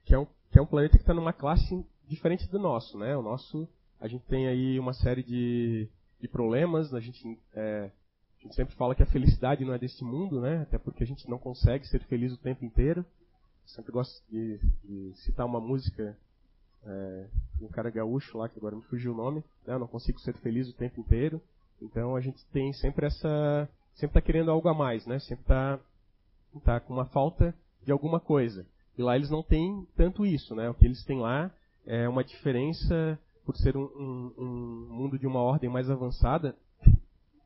[0.05, 3.17] que, é um, que é um planeta que está numa classe diferente do nosso, né?
[3.17, 3.69] O nosso,
[4.01, 5.89] a gente tem aí uma série de,
[6.21, 7.91] de problemas, a gente, é,
[8.39, 10.63] a gente sempre fala que a felicidade não é deste mundo, né?
[10.63, 13.05] Até porque a gente não consegue ser feliz o tempo inteiro.
[13.67, 16.17] sempre gosto de, de citar uma música
[16.85, 17.27] é,
[17.61, 19.75] um cara gaúcho lá, que agora me fugiu o nome, né?
[19.75, 21.41] Eu não consigo ser feliz o tempo inteiro.
[21.81, 25.19] Então a gente tem sempre essa sempre está querendo algo a mais, né?
[25.19, 25.79] Sempre está
[26.65, 27.55] tá com uma falta
[27.85, 28.67] de alguma coisa.
[28.97, 30.69] E lá eles não têm tanto isso, né?
[30.69, 31.51] O que eles têm lá
[31.87, 33.19] é uma diferença,
[33.51, 36.55] por ser um, um, um mundo de uma ordem mais avançada,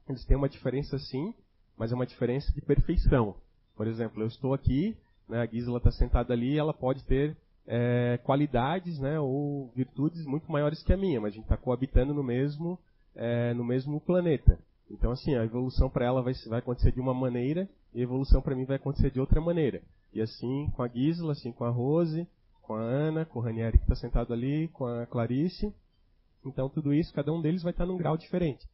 [0.06, 1.32] eles têm uma diferença sim,
[1.78, 3.34] mas é uma diferença de perfeição.
[3.74, 4.94] Por exemplo, eu estou aqui,
[5.26, 7.34] né, a Gisela está sentada ali, ela pode ter
[7.66, 12.12] é, qualidades né, ou virtudes muito maiores que a minha, mas a gente está coabitando
[12.12, 12.78] no mesmo,
[13.16, 14.58] é, no mesmo planeta.
[14.90, 18.42] Então, assim, a evolução para ela vai, vai acontecer de uma maneira e a evolução
[18.42, 19.80] para mim vai acontecer de outra maneira.
[20.12, 22.28] E assim com a Gisela, assim com a Rose,
[22.60, 25.72] com a Ana, com o Ranieri que está sentado ali, com a Clarice.
[26.44, 28.66] Então, tudo isso, cada um deles vai estar num grau diferente.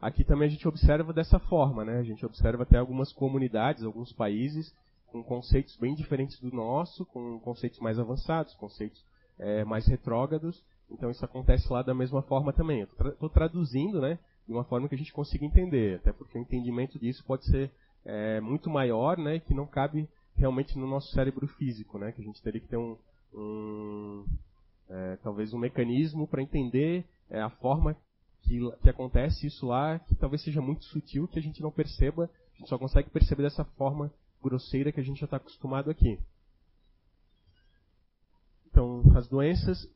[0.00, 1.98] Aqui também a gente observa dessa forma, né?
[1.98, 4.74] A gente observa até algumas comunidades, alguns países,
[5.10, 9.04] com conceitos bem diferentes do nosso, com conceitos mais avançados, conceitos
[9.38, 12.82] é, mais retrógrados, então isso acontece lá da mesma forma também.
[12.82, 16.98] Estou traduzindo, né, de uma forma que a gente consiga entender, até porque o entendimento
[16.98, 17.70] disso pode ser
[18.04, 22.24] é, muito maior, né, que não cabe realmente no nosso cérebro físico, né, que a
[22.24, 22.96] gente teria que ter um,
[23.34, 24.24] um
[24.90, 27.96] é, talvez um mecanismo para entender é, a forma
[28.42, 32.28] que, que acontece isso lá, que talvez seja muito sutil, que a gente não perceba,
[32.54, 36.18] a gente só consegue perceber dessa forma grosseira que a gente já está acostumado aqui.
[38.66, 39.88] Então, as doenças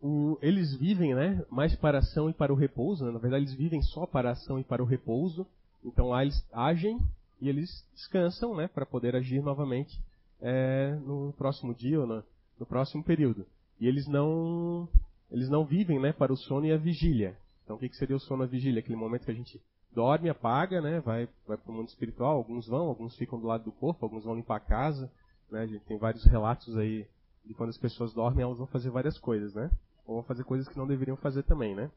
[0.00, 3.04] o, eles vivem né, mais para a ação e para o repouso.
[3.04, 3.10] Né?
[3.10, 5.46] Na verdade, eles vivem só para a ação e para o repouso.
[5.84, 7.00] Então lá eles agem
[7.40, 10.00] e eles descansam né, para poder agir novamente
[10.40, 12.24] é, no próximo dia ou no,
[12.58, 13.46] no, próximo período.
[13.80, 14.88] E eles não,
[15.30, 17.36] eles não vivem né, para o sono e a vigília.
[17.64, 18.80] Então o que, que seria o sono e a vigília?
[18.80, 19.60] Aquele momento que a gente
[19.94, 22.36] dorme, apaga, né, vai, vai para o mundo espiritual.
[22.36, 25.10] Alguns vão, alguns ficam do lado do corpo, alguns vão limpar a casa.
[25.50, 27.06] Né, a gente tem vários relatos aí
[27.44, 29.70] de quando as pessoas dormem, elas vão fazer várias coisas, né?
[30.08, 31.90] ou fazer coisas que não deveriam fazer também, né?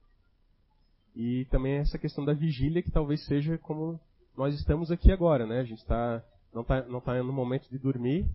[1.15, 3.97] E também essa questão da vigília que talvez seja como
[4.35, 5.61] nós estamos aqui agora, né?
[5.61, 6.21] A gente tá,
[6.53, 8.25] não está não tá no momento de dormir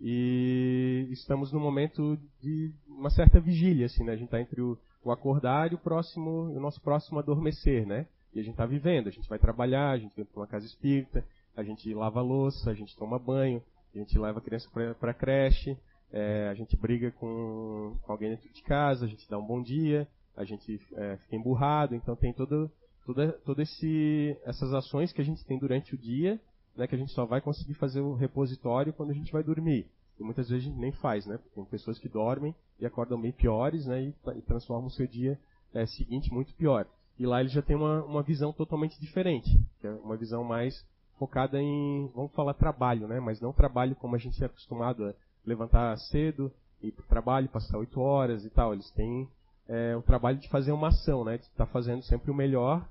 [0.00, 4.12] e estamos no momento de uma certa vigília, assim, né?
[4.12, 8.06] A gente está entre o, o, acordar e o próximo, o nosso próximo adormecer, né?
[8.32, 10.66] E a gente está vivendo, a gente vai trabalhar, a gente vai para uma casa
[10.66, 11.24] espírita,
[11.56, 13.62] a gente lava a louça, a gente toma banho,
[13.94, 15.76] a gente leva a criança para a creche,
[16.12, 19.60] é, a gente briga com, com, alguém dentro de casa, a gente dá um bom
[19.60, 20.06] dia,
[20.36, 22.70] a gente é, fica emburrado, então tem todo,
[23.04, 26.40] toda, toda esse, essas ações que a gente tem durante o dia,
[26.78, 29.84] né, que a gente só vai conseguir fazer o repositório quando a gente vai dormir.
[30.18, 31.38] E muitas vezes a gente nem faz, né?
[31.54, 34.02] Tem pessoas que dormem e acordam bem piores, né?
[34.02, 35.38] E, e transformam o seu dia
[35.74, 36.86] é, seguinte muito pior.
[37.18, 40.84] E lá ele já tem uma, uma visão totalmente diferente, que é uma visão mais
[41.18, 43.18] focada em, vamos falar trabalho, né?
[43.18, 45.14] Mas não trabalho como a gente é acostumado a
[45.44, 48.72] levantar cedo, ir para o trabalho, passar oito horas e tal.
[48.72, 49.28] Eles têm
[49.68, 51.38] é, o trabalho de fazer uma ação, né?
[51.38, 52.88] De estar tá fazendo sempre o melhor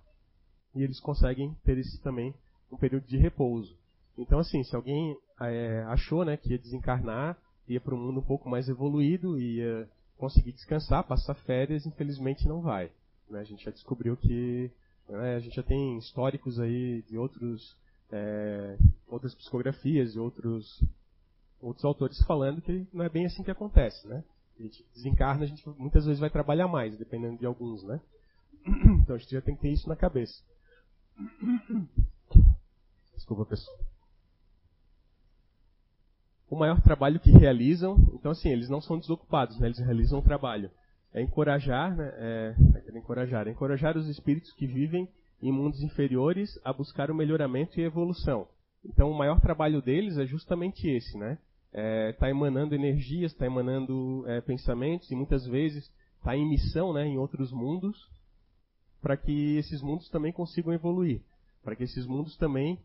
[0.75, 2.33] e eles conseguem ter esse também
[2.71, 3.75] um período de repouso.
[4.17, 8.23] Então, assim, se alguém é, achou né, que ia desencarnar, ia para um mundo um
[8.23, 12.91] pouco mais evoluído, ia conseguir descansar, passar férias, infelizmente não vai.
[13.29, 13.39] Né?
[13.39, 14.71] A gente já descobriu que
[15.07, 17.75] né, a gente já tem históricos aí de outros,
[18.11, 18.77] é,
[19.07, 20.83] outras psicografias e outros
[21.59, 24.23] outros autores falando que não é bem assim que acontece, né?
[24.59, 27.99] A gente desencarna, a gente muitas vezes vai trabalhar mais, dependendo de alguns, né?
[29.01, 30.41] Então a gente já tem que ter isso na cabeça.
[33.17, 33.77] Desculpa, pessoal.
[36.49, 37.97] o maior trabalho que realizam.
[38.13, 39.67] Então, assim, eles não são desocupados, né?
[39.67, 40.71] eles realizam um trabalho.
[41.13, 42.13] É encorajar, né?
[42.15, 42.55] É,
[42.87, 45.09] é encorajar, é encorajar os espíritos que vivem
[45.41, 48.47] em mundos inferiores a buscar o melhoramento e evolução.
[48.85, 51.37] Então, o maior trabalho deles é justamente esse, né?
[51.67, 56.93] Está é, tá emanando energias, está emanando é, pensamentos e muitas vezes está em missão,
[56.93, 58.09] né, em outros mundos,
[59.01, 61.21] para que esses mundos também consigam evoluir,
[61.63, 62.79] para que esses mundos também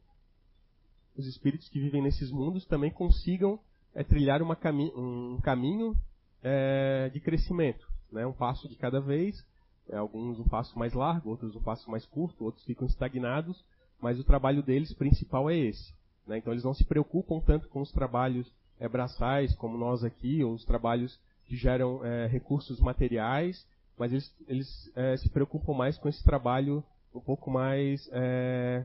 [1.16, 3.58] os espíritos que vivem nesses mundos também consigam
[3.94, 5.94] é, trilhar cami um caminho
[6.42, 8.26] é, de crescimento, né?
[8.26, 9.44] um passo de cada vez,
[9.88, 13.64] é, alguns um passo mais largo, outros um passo mais curto, outros ficam estagnados,
[14.00, 15.94] mas o trabalho deles principal é esse.
[16.26, 16.38] Né?
[16.38, 20.54] Então eles não se preocupam tanto com os trabalhos é, braçais, como nós aqui, ou
[20.54, 23.66] os trabalhos que geram é, recursos materiais,
[23.98, 26.82] mas eles, eles é, se preocupam mais com esse trabalho
[27.14, 28.84] um pouco mais é,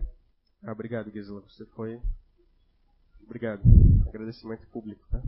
[0.63, 1.41] ah, obrigado, Gisela.
[1.41, 1.99] Você foi.
[3.23, 3.61] Obrigado.
[4.07, 5.21] Agradecimento público, tá?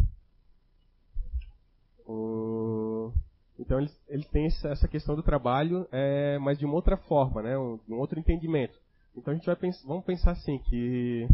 [2.06, 3.12] O...
[3.58, 7.58] Então ele, ele tem essa questão do trabalho, é, mas de uma outra forma, né?
[7.58, 8.80] Um, um outro entendimento.
[9.16, 11.28] Então a gente vai pensar, vamos pensar assim que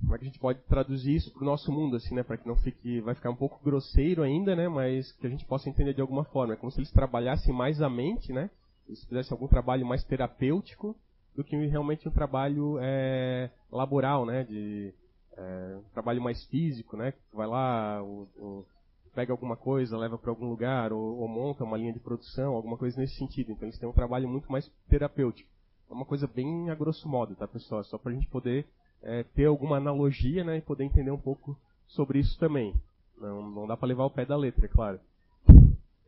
[0.00, 2.22] como é que a gente pode traduzir isso para o nosso mundo, assim, né?
[2.22, 4.66] Para que não fique, vai ficar um pouco grosseiro ainda, né?
[4.66, 6.54] Mas que a gente possa entender de alguma forma.
[6.54, 8.50] É como se eles trabalhassem mais a mente, né?
[8.86, 10.96] Eles fizessem algum trabalho mais terapêutico
[11.34, 14.44] do que realmente um trabalho é, laboral, né?
[14.44, 14.92] De
[15.36, 17.12] é, um trabalho mais físico, né?
[17.12, 18.66] Que vai lá, o, o,
[19.14, 22.76] pega alguma coisa, leva para algum lugar, ou, ou, monta uma linha de produção, alguma
[22.76, 23.52] coisa nesse sentido.
[23.52, 25.48] Então eles têm um trabalho muito mais terapêutico.
[25.90, 27.82] É uma coisa bem a grosso modo, tá, pessoal?
[27.84, 28.66] Só para a gente poder
[29.02, 30.58] é, ter alguma analogia, né?
[30.58, 31.56] E poder entender um pouco
[31.88, 32.74] sobre isso também.
[33.18, 35.00] Não, não dá para levar o pé da letra, é claro.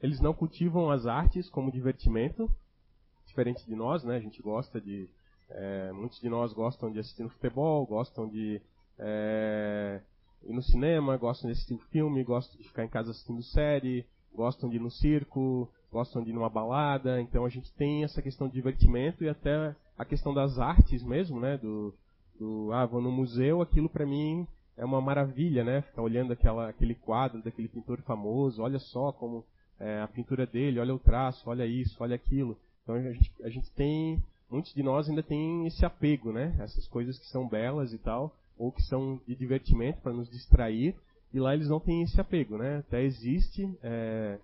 [0.02, 2.50] Eles não cultivam as artes como divertimento,
[3.32, 4.16] diferente de nós, né?
[4.16, 5.08] A gente gosta de.
[5.50, 8.60] É, muitos de nós gostam de assistir no futebol, gostam de
[8.98, 10.00] é,
[10.44, 14.68] ir no cinema, gostam de assistir filme, gostam de ficar em casa assistindo série, gostam
[14.70, 17.20] de ir no circo, gostam de ir numa balada.
[17.20, 21.40] Então a gente tem essa questão de divertimento e até a questão das artes mesmo,
[21.40, 21.56] né?
[21.56, 21.94] Do,
[22.38, 25.82] do ah, vou no museu, aquilo para mim é uma maravilha, né?
[25.82, 29.44] Ficar olhando aquela, aquele quadro daquele pintor famoso, olha só como
[29.78, 32.56] é, a pintura dele, olha o traço, olha isso, olha aquilo.
[32.82, 36.56] Então a gente, a gente tem, muitos de nós ainda tem esse apego, né?
[36.58, 40.94] Essas coisas que são belas e tal, ou que são de divertimento para nos distrair,
[41.32, 42.78] e lá eles não têm esse apego, né?
[42.78, 44.38] Até existe é,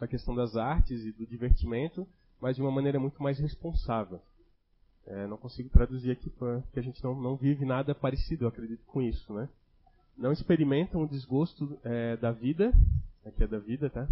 [0.00, 2.06] a questão das artes e do divertimento,
[2.40, 4.20] mas de uma maneira muito mais responsável.
[5.06, 8.84] É, não consigo traduzir aqui porque a gente não, não vive nada parecido, eu acredito,
[8.86, 9.48] com isso, né?
[10.16, 12.72] Não experimentam o desgosto é, da vida,
[13.24, 14.08] aqui é da vida, tá?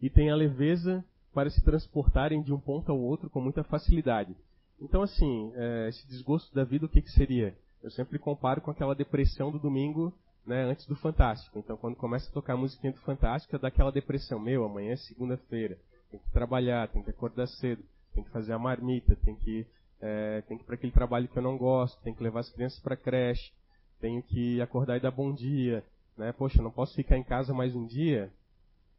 [0.00, 4.34] E tem a leveza para se transportarem de um ponto ao outro com muita facilidade.
[4.80, 7.54] Então, assim, é, esse desgosto da vida, o que, que seria?
[7.82, 10.12] Eu sempre comparo com aquela depressão do domingo
[10.46, 11.58] né, antes do Fantástico.
[11.58, 14.38] Então, quando começa a tocar a musiquinha do Fantástico, é daquela depressão.
[14.38, 15.76] Meu, amanhã é segunda-feira,
[16.10, 17.82] tem que trabalhar, tem que acordar cedo,
[18.14, 19.66] tem que fazer a marmita, tem que,
[20.00, 22.50] é, tem que ir para aquele trabalho que eu não gosto, tem que levar as
[22.50, 23.52] crianças para creche,
[24.00, 25.84] tenho que acordar e dar bom dia.
[26.16, 26.32] Né?
[26.32, 28.30] Poxa, não posso ficar em casa mais um dia?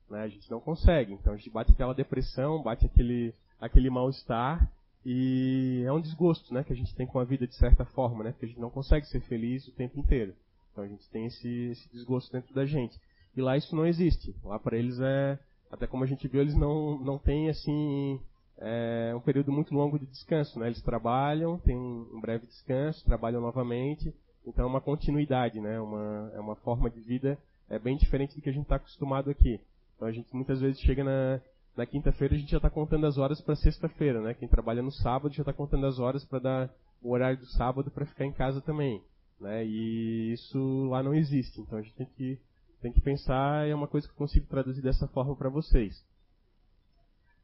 [0.10, 0.22] Né?
[0.22, 1.14] A gente não consegue.
[1.14, 4.70] Então a gente bate aquela depressão, bate aquele, aquele mal-estar
[5.06, 8.24] e é um desgosto né, que a gente tem com a vida de certa forma,
[8.24, 8.32] né?
[8.32, 10.34] Porque a gente não consegue ser feliz o tempo inteiro.
[10.72, 13.00] Então a gente tem esse, esse desgosto dentro da gente.
[13.36, 14.36] E lá isso não existe.
[14.44, 15.38] Lá para eles é.
[15.72, 18.20] Até como a gente viu, eles não, não têm assim.
[18.58, 20.58] É, um período muito longo de descanso.
[20.60, 20.68] Né?
[20.68, 24.14] Eles trabalham, têm um, breve descanso, trabalham novamente.
[24.46, 25.80] Então é uma continuidade, né?
[25.80, 27.38] uma, é uma forma de vida
[27.70, 29.60] é bem diferente do que a gente está acostumado aqui.
[29.96, 31.42] Então a gente muitas vezes chega na,
[31.76, 34.34] na quinta-feira a gente já está contando as horas para sexta-feira, né?
[34.34, 36.70] Quem trabalha no sábado já está contando as horas para dar
[37.02, 39.02] o horário do sábado para ficar em casa também,
[39.40, 39.66] né?
[39.66, 41.62] E isso lá não existe.
[41.62, 42.40] Então a gente tem que
[42.82, 46.04] tem que pensar é uma coisa que eu consigo traduzir dessa forma para vocês.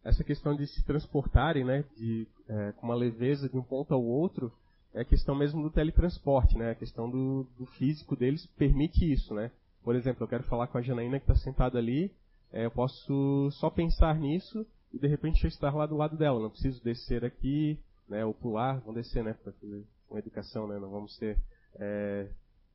[0.04, 1.86] Essa questão de se transportarem, né?
[1.98, 4.52] De é, com uma leveza de um ponto ao outro
[4.94, 6.72] é a questão mesmo do teletransporte, né?
[6.72, 9.52] A questão do, do físico deles permite isso, né?
[9.84, 12.12] Por exemplo, eu quero falar com a Janaína que está sentada ali
[12.54, 16.40] é, eu posso só pensar nisso e de repente eu estar lá do lado dela.
[16.40, 20.78] Não preciso descer aqui, né, ou pular, vamos descer, né, para fazer uma educação, né,
[20.80, 21.38] não vamos ser
[21.76, 22.28] é,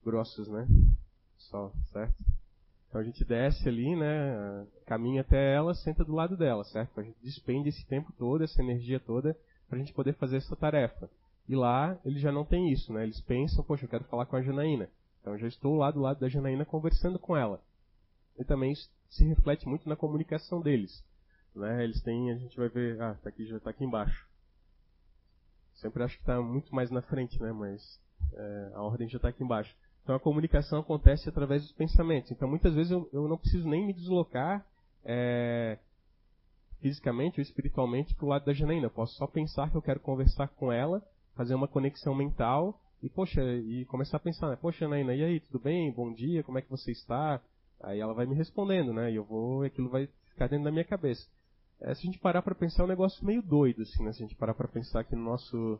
[0.04, 0.66] grossos, né,
[1.36, 2.14] só, certo?
[2.88, 6.98] Então a gente desce ali, né, caminha até ela, senta do lado dela, certo?
[6.98, 9.36] A gente despende esse tempo todo, essa energia toda,
[9.68, 11.10] para a gente poder fazer essa tarefa.
[11.48, 13.04] E lá eles já não têm isso, né?
[13.04, 14.88] Eles pensam, poxa, eu quero falar com a Janaína.
[15.20, 17.60] Então já estou lá do lado da Janaína conversando com ela.
[18.38, 18.72] E também
[19.10, 21.04] se reflete muito na comunicação deles.
[21.54, 21.84] Né?
[21.84, 24.26] Eles têm, a gente vai ver, ah, tá aqui, já está aqui embaixo.
[25.76, 27.52] Sempre acho que está muito mais na frente, né?
[27.52, 28.00] Mas
[28.32, 29.74] É, a ordem já está aqui embaixo.
[30.02, 32.30] Então a comunicação acontece através dos pensamentos.
[32.30, 34.64] Então muitas vezes eu, eu não preciso nem me deslocar
[35.04, 35.78] é,
[36.80, 38.86] fisicamente ou espiritualmente para o lado da Janaína.
[38.86, 41.02] Eu posso só pensar que eu quero conversar com ela,
[41.34, 44.56] fazer uma conexão mental e, poxa, e começar a pensar, né?
[44.56, 45.92] Poxa, Janaína, e aí, tudo bem?
[45.92, 47.40] Bom dia, como é que você está?
[47.82, 49.12] Aí ela vai me respondendo, né?
[49.12, 51.26] E eu vou, aquilo vai ficar dentro da minha cabeça.
[51.80, 54.12] É, se a gente parar para pensar, é um negócio meio doido, assim, né?
[54.12, 55.78] Se a gente parar para pensar aqui no nosso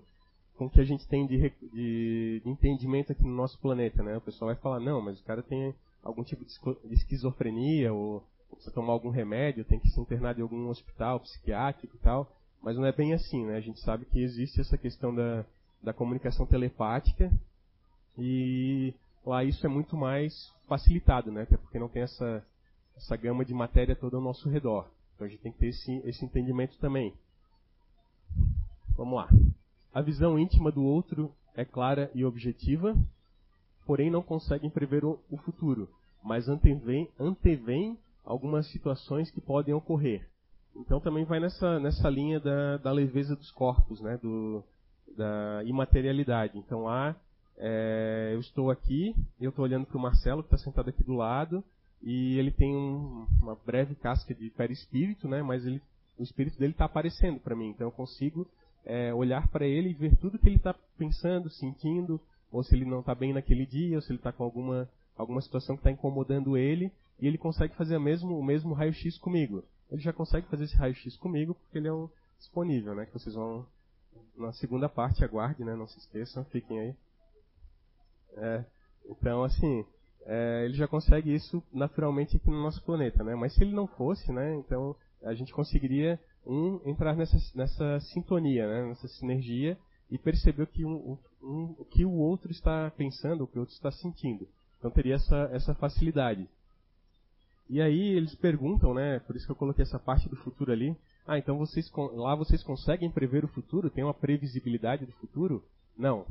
[0.57, 4.17] com o que a gente tem de, de, de, entendimento aqui no nosso planeta, né?
[4.17, 8.75] O pessoal vai falar, não, mas o cara tem algum tipo de esquizofrenia ou precisa
[8.75, 12.31] tomar algum remédio, tem que ser internado em algum hospital psiquiátrico e tal.
[12.63, 13.57] Mas não é bem assim, né?
[13.57, 15.45] A gente sabe que existe essa questão da,
[15.83, 17.31] da comunicação telepática
[18.19, 18.95] e
[19.27, 21.43] lá isso é muito mais facilitado, né?
[21.43, 22.45] Até porque não tem essa,
[22.97, 24.89] essa gama de matéria toda ao nosso redor.
[25.15, 27.13] Então a gente tem que ter esse, esse entendimento também.
[28.97, 29.29] Vamos lá.
[29.93, 32.95] A visão íntima do outro é clara e objetiva,
[33.85, 35.89] porém não conseguem prever o, o futuro,
[36.23, 40.27] mas antevém, antevém algumas situações que podem ocorrer.
[40.75, 44.63] Então também vai nessa, nessa linha da, da leveza dos corpos, né, do,
[45.17, 46.59] da imaterialidade.
[46.59, 47.17] Então lá
[47.59, 51.15] é, eu estou aqui, eu estou olhando para o Marcelo que está sentado aqui do
[51.15, 51.65] lado
[52.03, 55.81] e ele tem um, uma breve casca de perispírito, né, mas ele,
[56.19, 57.71] o espírito dele está aparecendo para mim.
[57.71, 58.47] Então eu consigo
[58.85, 62.21] é, olhar para ele e ver tudo que ele está pensando, sentindo,
[62.53, 65.41] ou se ele não está bem naquele dia, ou se ele está com alguma, alguma
[65.41, 69.65] situação que está incomodando ele, e ele consegue fazer mesmo, o mesmo raio-x comigo.
[69.91, 73.07] Ele já consegue fazer esse raio-x comigo porque ele é um disponível, né?
[73.07, 73.67] Que vocês vão
[74.37, 75.75] na segunda parte, aguarde, né?
[75.75, 76.95] Não se esqueçam, fiquem aí.
[78.37, 78.65] É,
[79.09, 79.85] então, assim,
[80.25, 83.35] é, ele já consegue isso naturalmente aqui no nosso planeta, né?
[83.35, 84.57] Mas se ele não fosse, né?
[84.57, 89.77] Então a gente conseguiria um entrar nessa, nessa sintonia, né, nessa sinergia
[90.11, 93.75] e perceber que, um, um, o que o outro está pensando, o que o outro
[93.75, 94.47] está sentindo.
[94.79, 96.49] Então teria essa, essa facilidade.
[97.69, 100.97] E aí eles perguntam, né, por isso que eu coloquei essa parte do futuro ali,
[101.27, 103.91] ah, então vocês lá vocês conseguem prever o futuro?
[103.91, 105.65] Tem uma previsibilidade do futuro?
[105.99, 106.25] Não.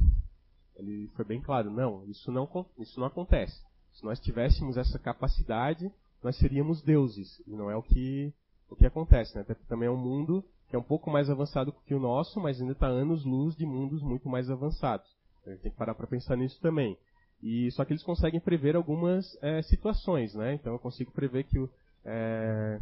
[0.77, 3.61] Ele foi bem claro, não, isso não, isso não acontece.
[3.93, 8.33] Se nós tivéssemos essa capacidade, nós seríamos deuses, e não é o que
[8.69, 9.41] o que acontece, né?
[9.41, 12.59] Até também é um mundo que é um pouco mais avançado que o nosso, mas
[12.59, 15.07] ainda está anos-luz de mundos muito mais avançados.
[15.45, 16.97] A gente tem que parar para pensar nisso também.
[17.43, 20.55] E só que eles conseguem prever algumas é, situações, né?
[20.55, 21.69] Então eu consigo prever que o,
[22.03, 22.79] é,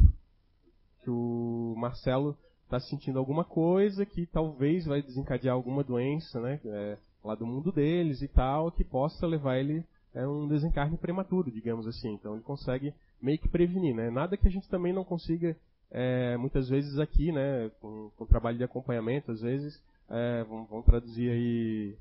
[1.02, 6.58] que o Marcelo está sentindo alguma coisa que talvez vai desencadear alguma doença, né?
[6.64, 9.84] É, lá do mundo deles e tal, que possa levar ele
[10.14, 12.12] a é, um desencarne prematuro, digamos assim.
[12.12, 14.10] Então ele consegue meio que prevenir, né?
[14.10, 15.56] Nada que a gente também não consiga
[15.90, 20.84] é, muitas vezes aqui, né, com, com trabalho de acompanhamento, às vezes, é, vamos, vamos,
[20.84, 21.96] traduzir aí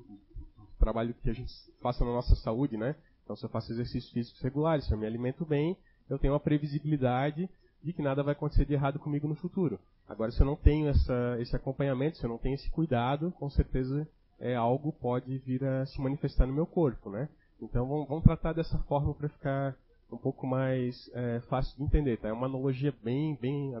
[0.00, 2.96] o trabalho que a gente faça na nossa saúde, né?
[3.22, 5.76] Então, se eu faço exercícios físicos regulares, se eu me alimento bem,
[6.10, 7.48] eu tenho uma previsibilidade
[7.82, 9.78] de que nada vai acontecer de errado comigo no futuro.
[10.08, 13.48] Agora, se eu não tenho essa, esse acompanhamento, se eu não tenho esse cuidado, com
[13.50, 14.06] certeza
[14.38, 17.28] é, algo pode vir a se manifestar no meu corpo, né?
[17.60, 19.76] Então, vamos, vamos tratar dessa forma para ficar
[20.12, 22.28] um pouco mais é, fácil de entender, tá?
[22.28, 23.72] É uma analogia bem, bem,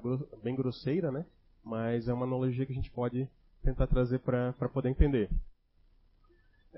[0.42, 1.24] bem grosseira, né?
[1.62, 3.28] Mas é uma analogia que a gente pode
[3.62, 5.28] tentar trazer para poder entender.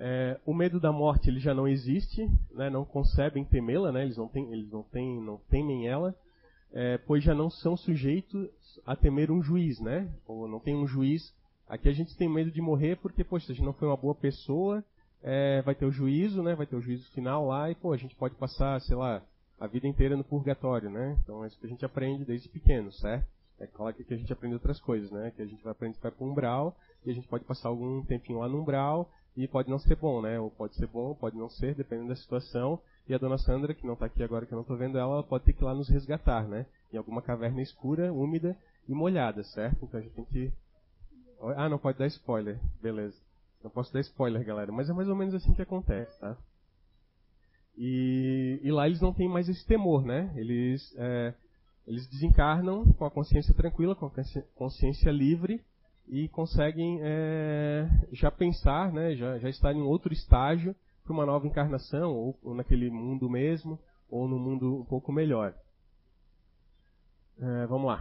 [0.00, 2.70] É, o medo da morte ele já não existe, né?
[2.70, 4.04] não concebem temê-la, né?
[4.04, 6.14] eles, não, tem, eles não, tem, não temem ela,
[6.72, 8.48] é, pois já não são sujeitos
[8.86, 10.08] a temer um juiz, né?
[10.24, 11.34] ou não tem um juiz.
[11.68, 14.14] Aqui a gente tem medo de morrer porque, poxa, a gente não foi uma boa
[14.14, 14.82] pessoa,
[15.22, 16.54] é, vai ter o juízo, né?
[16.54, 19.22] vai ter o juízo final lá e pô, a gente pode passar, sei lá,
[19.60, 21.16] a vida inteira no purgatório, né?
[21.22, 23.26] Então é isso que a gente aprende desde pequeno, certo?
[23.60, 25.32] É claro que a gente aprende outras coisas, né?
[25.34, 28.38] Que a gente vai aprender para o umbral e a gente pode passar algum tempinho
[28.38, 30.38] lá no umbral e pode não ser bom, né?
[30.38, 32.78] Ou pode ser bom, pode não ser, dependendo da situação.
[33.08, 35.14] E a dona Sandra, que não está aqui agora, que eu não estou vendo ela,
[35.14, 36.66] ela pode ter que ir lá nos resgatar, né?
[36.92, 38.56] Em alguma caverna escura, úmida
[38.88, 39.84] e molhada, certo?
[39.84, 40.52] Então a gente tem que.
[41.56, 42.58] Ah, não pode dar spoiler.
[42.82, 43.16] Beleza.
[43.62, 44.72] Não posso dar spoiler, galera.
[44.72, 46.36] Mas é mais ou menos assim que acontece, tá?
[47.76, 50.32] E, e, lá eles não têm mais esse temor, né?
[50.34, 51.32] Eles, é,
[51.86, 54.12] eles desencarnam com a consciência tranquila, com a
[54.56, 55.62] consciência livre
[56.08, 59.14] e conseguem é, já pensar, né?
[59.14, 60.74] Já, já estar em outro estágio
[61.04, 63.78] para uma nova encarnação, ou, ou, naquele mundo mesmo,
[64.10, 65.54] ou no mundo um pouco melhor.
[67.40, 67.98] É, vamos lá.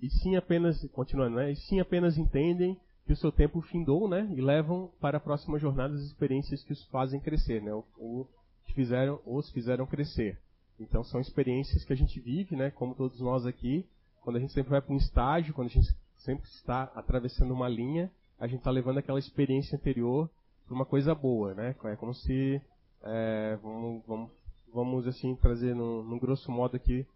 [0.00, 1.52] E sim apenas, continuando, né?
[1.52, 4.28] E sim apenas entendem que o seu tempo findou, né?
[4.36, 7.72] E levam para a próxima jornada as experiências que os fazem crescer, né?
[7.72, 8.26] O, o,
[8.74, 10.38] fizeram, os fizeram crescer.
[10.78, 13.84] Então são experiências que a gente vive, né, como todos nós aqui,
[14.20, 15.88] quando a gente sempre vai para um estágio, quando a gente
[16.18, 20.30] sempre está atravessando uma linha, a gente está levando aquela experiência anterior
[20.70, 21.74] uma coisa boa, né?
[21.84, 22.60] É como se
[23.02, 24.30] é, vamos, vamos,
[24.72, 27.06] vamos assim trazer num grosso modo aqui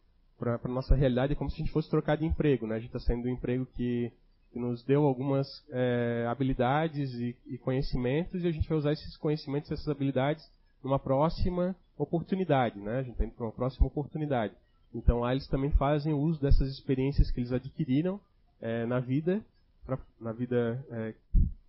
[0.43, 2.75] para a nossa realidade é como se a gente fosse trocar de emprego, né?
[2.75, 4.11] A gente está saindo do emprego que,
[4.53, 9.17] que nos deu algumas é, habilidades e, e, conhecimentos e a gente vai usar esses
[9.17, 10.45] conhecimentos, essas habilidades
[10.83, 12.99] numa próxima oportunidade, né?
[12.99, 14.53] A gente está indo para uma próxima oportunidade.
[14.93, 18.21] Então lá eles também fazem uso dessas experiências que eles adquiriram
[18.61, 19.41] é, na vida,
[19.87, 21.15] pra, na vida é,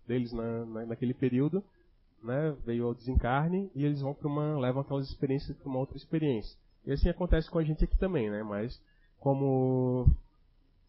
[0.04, 1.62] deles na, na, naquele período,
[2.20, 2.56] né?
[2.66, 6.58] Veio ao desencarne e eles vão para uma levam aquelas experiências para uma outra experiência.
[6.86, 8.42] E assim acontece com a gente aqui também, né?
[8.42, 8.80] Mas
[9.18, 10.06] como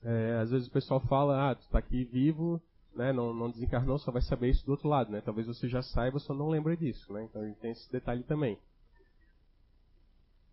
[0.04, 2.62] é, às vezes o pessoal fala, ah, tu está aqui vivo,
[2.96, 3.12] né?
[3.12, 5.22] Não, não desencarnou, só vai saber isso do outro lado, né?
[5.22, 7.24] Talvez você já saiba, só não lembra disso, né?
[7.24, 8.58] Então tem esse detalhe também.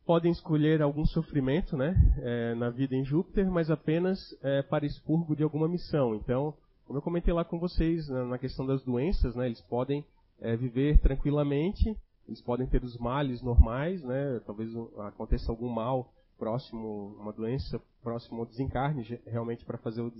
[0.04, 1.94] Podem escolher algum sofrimento, né?
[2.18, 6.14] É, na vida em Júpiter, mas apenas é, para expurgo de alguma missão.
[6.14, 6.54] Então,
[6.86, 9.46] como eu comentei lá com vocês na, na questão das doenças, né?
[9.46, 10.04] Eles podem
[10.40, 14.40] é, viver tranquilamente eles podem ter os males normais, né?
[14.46, 20.12] Talvez aconteça algum mal próximo, uma doença próximo ao desencarne, realmente para fazer o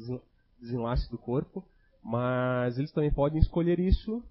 [0.61, 1.64] desenlace do corpo,
[2.03, 4.22] mas eles também podem escolher isso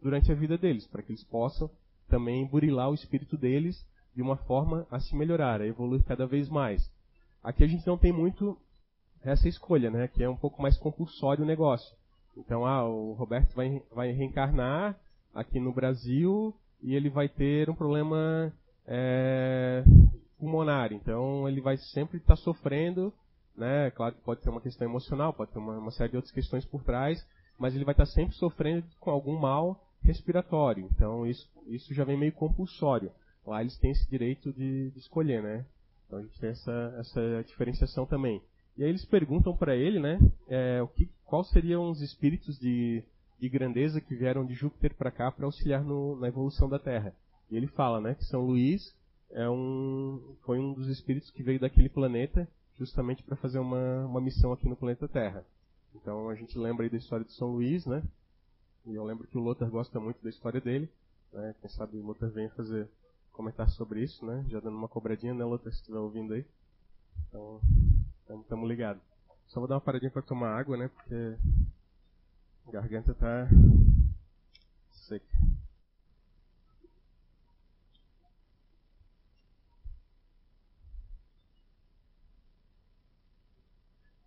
[0.00, 1.70] durante a vida deles, para que eles possam
[2.08, 3.84] também burilar o espírito deles
[4.14, 6.90] de uma forma a se melhorar, a evoluir cada vez mais.
[7.42, 8.56] Aqui a gente não tem muito
[9.22, 10.08] essa escolha, né?
[10.08, 11.94] Que é um pouco mais compulsório o negócio.
[12.36, 14.98] Então, ah, o Roberto vai, vai reencarnar
[15.34, 18.52] aqui no Brasil e ele vai ter um problema
[18.86, 19.84] é,
[20.38, 20.92] pulmonar.
[20.92, 23.12] Então ele vai sempre estar tá sofrendo,
[23.56, 23.90] né?
[23.90, 26.64] Claro que pode ter uma questão emocional, pode ter uma, uma, série de outras questões
[26.64, 27.26] por trás,
[27.58, 30.88] mas ele vai estar tá sempre sofrendo com algum mal respiratório.
[30.94, 33.10] Então isso, isso já vem meio compulsório.
[33.46, 35.64] Lá eles têm esse direito de, de escolher, né?
[36.06, 38.42] Então a gente tem essa, essa diferenciação também.
[38.76, 40.18] E aí eles perguntam para ele, né?
[40.48, 43.02] É, o que, quais seriam os espíritos de
[43.38, 47.14] de grandeza que vieram de Júpiter para cá para auxiliar no, na evolução da Terra.
[47.50, 48.94] E ele fala, né, que São Luís
[49.30, 54.20] é um, foi um dos espíritos que veio daquele planeta justamente para fazer uma, uma
[54.20, 55.44] missão aqui no planeta Terra.
[55.94, 58.02] Então a gente lembra aí da história de São Luís, né?
[58.86, 60.88] E eu lembro que o Lothar gosta muito da história dele.
[61.32, 61.54] Né?
[61.60, 62.88] Quem sabe o Lothar venha fazer
[63.32, 64.44] comentar sobre isso, né?
[64.48, 66.44] Já dando uma cobradinha, né, Lothar, se estiver ouvindo aí.
[67.28, 67.60] Então,
[68.40, 69.02] estamos ligados.
[69.48, 70.88] Só vou dar uma paradinha para tomar água, né?
[70.88, 71.36] Porque
[72.70, 73.48] garganta tá
[74.90, 75.26] seca.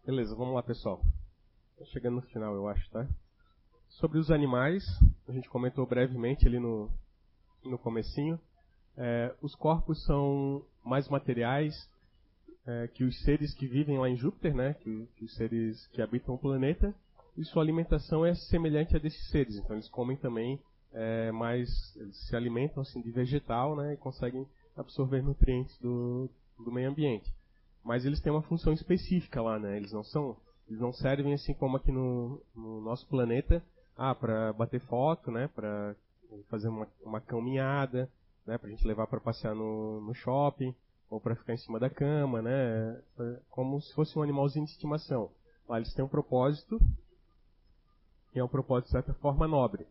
[0.04, 1.02] Beleza, vamos lá, pessoal.
[1.78, 3.08] Tá chegando no final, eu acho, tá?
[3.90, 4.84] Sobre os animais,
[5.28, 6.90] a gente comentou brevemente ali no,
[7.64, 8.40] no comecinho.
[8.98, 11.88] É, os corpos são mais materiais
[12.66, 14.74] é, que os seres que vivem lá em Júpiter, né?
[14.74, 16.94] Que, que os seres que habitam o planeta
[17.38, 19.56] e sua alimentação é semelhante a desses seres.
[19.56, 20.60] Então eles comem também
[20.94, 26.30] é, mais, eles se alimentam assim de vegetal, né, e conseguem absorver nutrientes do,
[26.60, 27.34] do meio ambiente.
[27.84, 29.76] Mas eles têm uma função específica lá, né?
[29.76, 33.64] Eles não são, eles não servem assim como aqui no, no nosso planeta,
[33.98, 35.96] ah, para bater foto, né, para
[36.50, 38.10] fazer uma, uma caminhada,
[38.46, 40.74] né, para a gente levar para passear no, no shopping
[41.10, 43.02] ou para ficar em cima da cama, né,
[43.50, 45.30] como se fosse um animalzinho de estimação.
[45.68, 46.80] Lá eles têm um propósito
[48.32, 49.86] que é um propósito de certa forma nobre.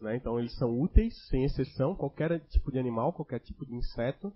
[0.00, 0.16] Né?
[0.16, 4.32] Então eles são úteis, sem exceção, qualquer tipo de animal, qualquer tipo de inseto,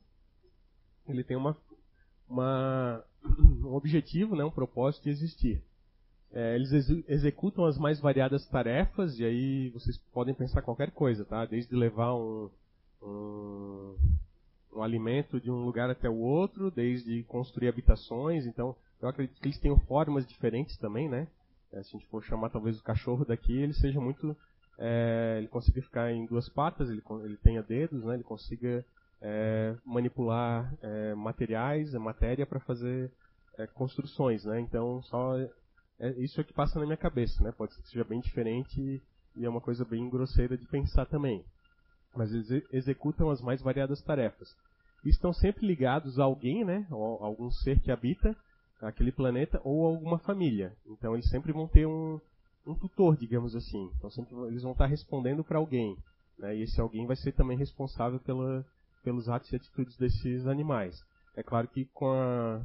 [1.08, 1.56] ele tem uma,
[2.28, 3.04] uma
[3.64, 4.44] um objetivo, né?
[4.44, 5.62] um propósito de existir.
[6.32, 11.24] É, eles ex executam as mais variadas tarefas, e aí vocês podem pensar qualquer coisa,
[11.24, 11.44] tá?
[11.44, 12.48] Desde levar um,
[13.02, 13.96] um,
[14.76, 19.48] um alimento de um lugar até o outro, desde construir habitações, então eu acredito que
[19.48, 21.26] eles tenham formas diferentes também, né?
[21.72, 24.36] É, se a gente for chamar talvez o cachorro daqui, ele seja muito.
[24.78, 28.84] É, ele consiga ficar em duas patas, ele, ele tenha dedos, né, ele consiga
[29.20, 33.10] é, manipular é, materiais, matéria para fazer
[33.58, 34.44] é, construções.
[34.44, 35.38] Né, então, só
[35.98, 37.42] é, isso é que passa na minha cabeça.
[37.44, 39.02] Né, pode ser que seja bem diferente
[39.36, 41.44] e é uma coisa bem grosseira de pensar também.
[42.16, 44.56] Mas eles executam as mais variadas tarefas.
[45.04, 48.36] E estão sempre ligados a alguém, né, a algum ser que habita
[48.80, 50.74] aquele planeta ou alguma família.
[50.86, 52.20] Então eles sempre vão ter um,
[52.66, 53.90] um tutor, digamos assim.
[53.96, 55.96] Então sempre eles vão estar respondendo para alguém.
[56.38, 56.56] Né?
[56.56, 58.64] E esse alguém vai ser também responsável pela,
[59.04, 61.02] pelos atos e atitudes desses animais.
[61.36, 62.60] É claro que com a,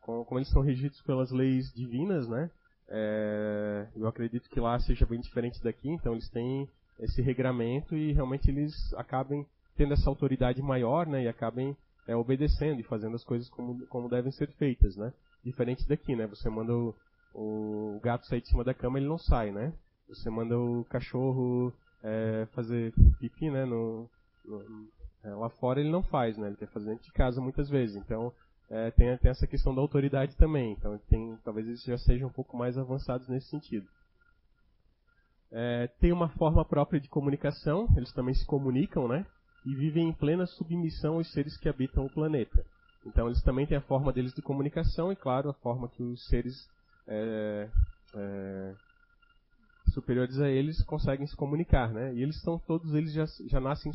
[0.00, 2.50] com, como eles são regidos pelas leis divinas, né?
[2.88, 5.88] É, eu acredito que lá seja bem diferente daqui.
[5.88, 6.68] Então eles têm
[6.98, 11.24] esse regramento e realmente eles acabem tendo essa autoridade maior, né?
[11.24, 11.76] E acabem
[12.06, 15.12] é, obedecendo e fazendo as coisas como, como devem ser feitas, né?
[15.44, 16.26] Diferente daqui, né?
[16.26, 16.94] Você manda o,
[17.34, 19.72] o gato sair de cima da cama, ele não sai, né?
[20.08, 21.72] Você manda o cachorro
[22.02, 23.64] é, fazer pipi, né?
[23.64, 24.08] No,
[24.44, 24.88] no,
[25.22, 26.48] é, lá fora ele não faz, né?
[26.48, 27.96] Ele quer fazer dentro de casa muitas vezes.
[27.96, 28.32] Então
[28.70, 30.72] é, tem, tem essa questão da autoridade também.
[30.72, 33.86] Então tem, talvez eles já sejam um pouco mais avançados nesse sentido.
[35.50, 39.24] É, tem uma forma própria de comunicação, eles também se comunicam, né?
[39.64, 42.66] E vivem em plena submissão aos seres que habitam o planeta.
[43.04, 46.26] Então eles também têm a forma deles de comunicação e, claro, a forma que os
[46.26, 46.68] seres
[47.06, 47.68] é,
[48.14, 48.74] é,
[49.92, 52.14] superiores a eles conseguem se comunicar, né?
[52.14, 53.92] E eles são todos eles já, já nascem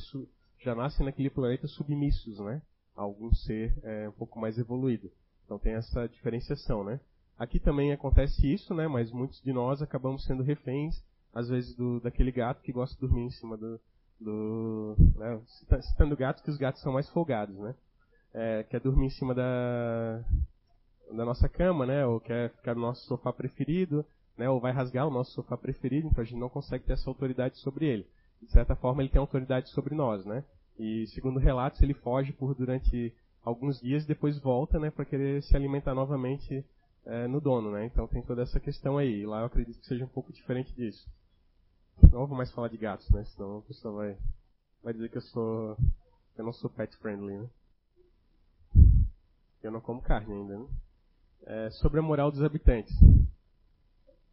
[0.61, 2.61] já nascem naquele planeta submissos, né?
[2.95, 5.09] A algum ser é, um pouco mais evoluído.
[5.45, 6.99] Então tem essa diferenciação, né?
[7.37, 8.87] Aqui também acontece isso, né?
[8.87, 11.01] Mas muitos de nós acabamos sendo reféns
[11.33, 13.79] às vezes, do, daquele gato que gosta de dormir em cima do.
[14.19, 15.39] do né,
[15.81, 17.75] citando gatos, que os gatos são mais folgados, né?
[18.33, 20.23] É, quer dormir em cima da,
[21.11, 22.05] da nossa cama, né?
[22.05, 24.05] Ou quer ficar no nosso sofá preferido,
[24.37, 24.49] né?
[24.49, 27.57] Ou vai rasgar o nosso sofá preferido, então a gente não consegue ter essa autoridade
[27.57, 28.05] sobre ele.
[28.41, 30.43] De certa forma, ele tem autoridade sobre nós, né?
[30.77, 33.13] E segundo relatos, ele foge por durante
[33.43, 34.89] alguns dias e depois volta, né?
[34.89, 36.63] Para querer se alimentar novamente
[37.05, 37.85] é, no dono, né?
[37.85, 39.25] Então tem toda essa questão aí.
[39.25, 41.09] Lá eu acredito que seja um pouco diferente disso.
[42.11, 43.25] Não vou mais falar de gatos, né?
[43.25, 44.17] Senão a pessoa vai,
[44.83, 45.77] vai dizer que eu sou.
[46.37, 47.49] eu não sou pet friendly, né?
[49.63, 50.65] Eu não como carne ainda, né?
[51.45, 52.93] É, sobre a moral dos habitantes.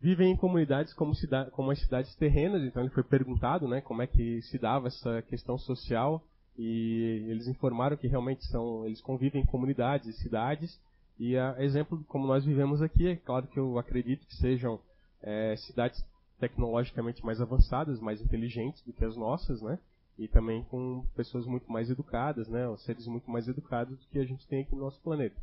[0.00, 1.12] Vivem em comunidades como,
[1.52, 5.22] como as cidades terrenas, então ele foi perguntado né, como é que se dava essa
[5.22, 6.22] questão social
[6.58, 10.78] e eles informaram que realmente são, eles convivem em comunidades e cidades
[11.18, 14.78] e a exemplo como nós vivemos aqui, é claro que eu acredito que sejam
[15.22, 16.04] é, cidades
[16.38, 19.78] tecnologicamente mais avançadas, mais inteligentes do que as nossas, né?
[20.18, 22.64] E também com pessoas muito mais educadas, né?
[22.78, 25.36] Seres muito mais educados do que a gente tem aqui no nosso planeta.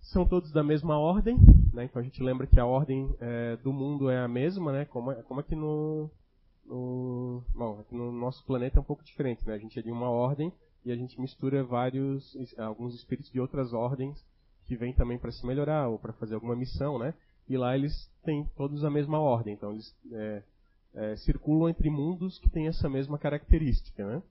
[0.00, 1.38] São todos da mesma ordem,
[1.72, 1.84] né?
[1.84, 4.84] Então a gente lembra que a ordem é, do mundo é a mesma, né?
[4.86, 6.10] Como, é, como aqui no,
[6.64, 9.54] no, bom, aqui no nosso planeta é um pouco diferente, né?
[9.54, 10.52] A gente é de uma ordem
[10.84, 14.24] e a gente mistura vários, alguns espíritos de outras ordens
[14.64, 17.14] que vêm também para se melhorar ou para fazer alguma missão, né?
[17.50, 19.54] e lá eles têm todos a mesma ordem.
[19.54, 20.42] Então eles é,
[20.94, 24.22] é, circulam entre mundos que têm essa mesma característica, né?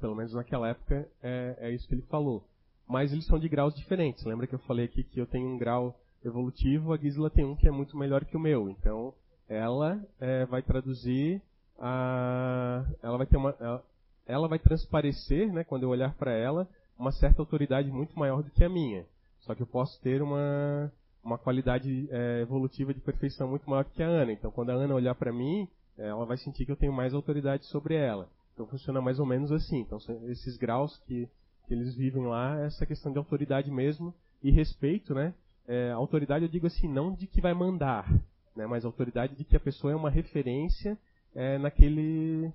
[0.00, 2.44] Pelo menos naquela época é, é, isso que ele falou.
[2.86, 4.24] Mas eles são de graus diferentes.
[4.24, 7.56] Lembra que eu falei aqui que eu tenho um grau evolutivo, a Gisela tem um
[7.56, 8.68] que é muito melhor que o meu.
[8.68, 9.14] Então
[9.48, 11.40] ela é, vai traduzir
[11.78, 13.84] a, ela vai ter uma, ela,
[14.26, 15.64] ela vai transparecer, né?
[15.64, 16.68] Quando eu olhar para ela,
[16.98, 19.04] uma certa autoridade muito maior do que a minha.
[19.40, 20.90] Só que eu posso ter uma
[21.24, 24.32] uma qualidade é, evolutiva de perfeição muito maior que a Ana.
[24.32, 25.66] Então, quando a Ana olhar para mim,
[25.96, 28.28] é, ela vai sentir que eu tenho mais autoridade sobre ela.
[28.52, 29.80] Então, funciona mais ou menos assim.
[29.80, 29.98] Então,
[30.28, 31.28] esses graus que,
[31.66, 35.32] que eles vivem lá, essa questão de autoridade mesmo e respeito, né?
[35.66, 38.06] É, autoridade, eu digo assim, não de que vai mandar,
[38.54, 38.66] né?
[38.66, 40.98] Mas autoridade de que a pessoa é uma referência
[41.34, 42.52] é, naquele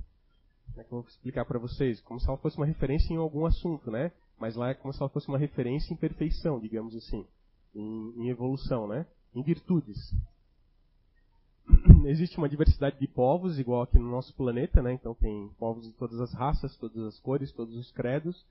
[0.70, 2.00] como é que eu vou explicar para vocês?
[2.02, 4.12] Como se ela fosse uma referência em algum assunto, né?
[4.38, 7.26] Mas lá é como se ela fosse uma referência em perfeição, digamos assim
[7.76, 9.06] em, em evolução, né?
[9.34, 10.14] Em virtudes.
[12.06, 14.94] Existe uma diversidade de povos, igual aqui no nosso planeta, né?
[14.94, 18.46] Então tem povos de todas as raças, todas as cores, todos os credos.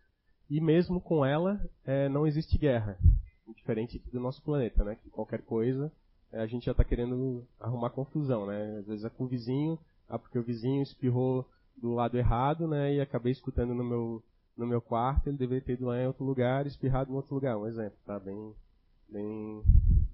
[0.51, 2.99] E mesmo com ela, é, não existe guerra.
[3.47, 4.97] Diferente do nosso planeta, né?
[5.03, 5.93] Que qualquer coisa,
[6.33, 8.79] é, a gente já está querendo arrumar confusão, né?
[8.79, 11.47] Às vezes é com o vizinho, ah, porque o vizinho espirrou
[11.77, 12.95] do lado errado, né?
[12.95, 14.23] E acabei escutando no meu,
[14.57, 17.57] no meu quarto, ele deveria ter ido lá em outro lugar, espirrado em outro lugar.
[17.57, 18.19] Um exemplo, tá?
[18.19, 18.55] Bem,
[19.09, 19.63] bem,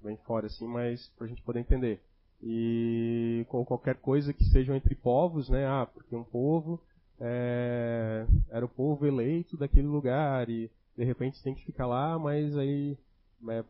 [0.03, 1.99] bem fora, assim, mas para a gente poder entender.
[2.41, 5.65] E com qualquer coisa que sejam entre povos, né?
[5.65, 6.79] Ah, porque um povo
[7.19, 12.57] é, era o povo eleito daquele lugar e de repente tem que ficar lá, mas
[12.57, 12.97] aí
[13.49, 13.63] é,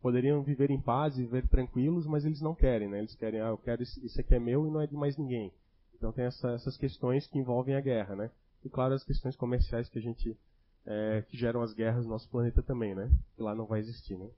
[0.00, 2.98] poderiam viver em paz, viver tranquilos, mas eles não querem, né?
[2.98, 5.52] Eles querem, ah, eu quero isso aqui é meu e não é de mais ninguém.
[5.94, 8.30] Então tem essa, essas questões que envolvem a guerra, né?
[8.64, 10.36] E claro, as questões comerciais que a gente
[10.86, 13.10] é, que geram as guerras no nosso planeta também, né?
[13.36, 14.28] Que lá não vai existir, né?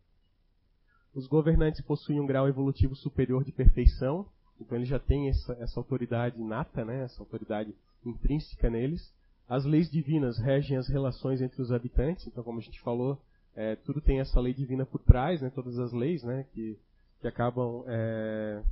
[1.15, 4.27] Os governantes possuem um grau evolutivo superior de perfeição,
[4.61, 7.03] então eles já têm essa, essa autoridade inata, né?
[7.03, 9.13] Essa autoridade intrínseca neles.
[9.49, 13.19] As leis divinas regem as relações entre os habitantes, então como a gente falou,
[13.57, 15.51] é, tudo tem essa lei divina por trás, né?
[15.51, 16.47] Todas as leis, né?
[16.53, 16.79] Que,
[17.21, 18.63] que acabam é,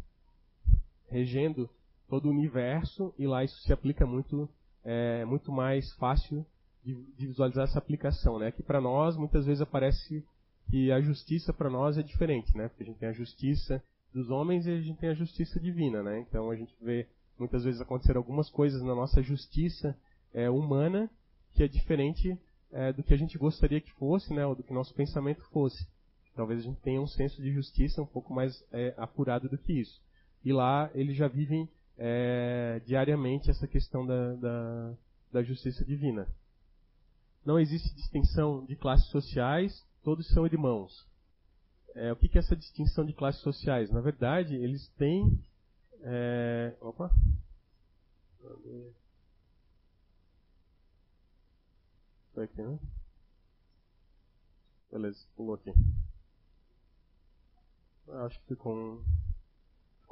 [1.08, 1.68] regendo
[2.08, 4.48] todo o universo e lá isso se aplica muito
[4.84, 6.46] é, muito mais fácil
[6.84, 8.52] de, de visualizar essa aplicação, né?
[8.52, 10.24] Que para nós muitas vezes aparece
[10.70, 12.68] que a justiça para nós é diferente, né?
[12.68, 16.02] Porque a gente tem a justiça dos homens e a gente tem a justiça divina,
[16.02, 16.20] né?
[16.20, 17.06] Então a gente vê
[17.38, 19.96] muitas vezes acontecer algumas coisas na nossa justiça
[20.34, 21.10] é, humana
[21.54, 22.38] que é diferente
[22.70, 24.46] é, do que a gente gostaria que fosse, né?
[24.46, 25.86] Ou do que nosso pensamento fosse.
[26.34, 29.72] Talvez a gente tenha um senso de justiça um pouco mais é, apurado do que
[29.72, 30.00] isso.
[30.44, 34.94] E lá eles já vivem é, diariamente essa questão da, da,
[35.32, 36.28] da justiça divina.
[37.44, 41.06] Não existe distinção de classes sociais, todos são irmãos.
[41.94, 43.90] É, o que, é essa distinção de classes sociais?
[43.90, 45.42] Na verdade, eles têm.
[46.02, 47.10] É, opa!
[52.34, 52.78] Foi aqui, né?
[54.92, 55.72] Beleza, pulou aqui.
[58.24, 59.04] Acho que ficou um,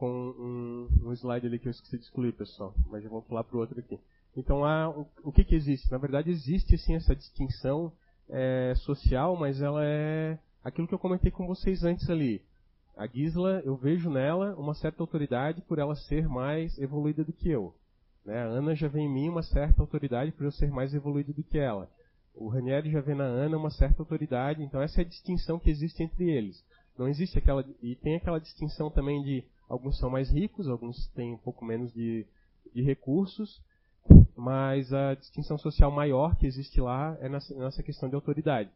[0.03, 2.75] um, um, slide ali que eu esqueci de excluir, pessoal.
[2.89, 3.99] Mas já vou pular para o outro aqui.
[4.37, 5.91] Então, há, o, o que, que existe?
[5.91, 7.93] Na verdade, existe sim essa distinção
[8.29, 12.43] é, social, mas ela é aquilo que eu comentei com vocês antes ali.
[12.97, 17.49] A Gisla, eu vejo nela uma certa autoridade por ela ser mais evoluída do que
[17.51, 17.75] eu.
[18.25, 18.43] Né?
[18.43, 21.43] A Ana já vê em mim uma certa autoridade por eu ser mais evoluído do
[21.43, 21.89] que ela.
[22.35, 25.71] O Ranieri já vê na Ana uma certa autoridade, então essa é a distinção que
[25.71, 26.63] existe entre eles.
[26.99, 27.65] Não existe aquela.
[27.83, 31.93] E tem aquela distinção também de alguns são mais ricos, alguns têm um pouco menos
[31.93, 32.27] de,
[32.75, 33.61] de recursos,
[34.37, 38.71] mas a distinção social maior que existe lá é nessa, questão de autoridade.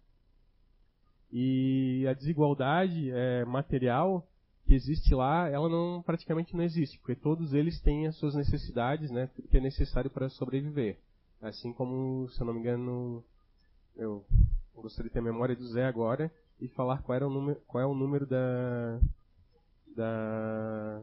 [1.30, 4.26] E a desigualdade é, material
[4.66, 9.11] que existe lá, ela não praticamente não existe, porque todos eles têm as suas necessidades,
[9.11, 10.96] né, que é necessário para sobreviver.
[11.42, 13.22] Assim como, se eu não me engano,
[13.96, 14.24] eu
[14.74, 16.30] gostaria de ter a memória do Zé agora
[16.61, 18.98] e falar qual, era o número, qual é o número da,
[19.96, 21.02] da,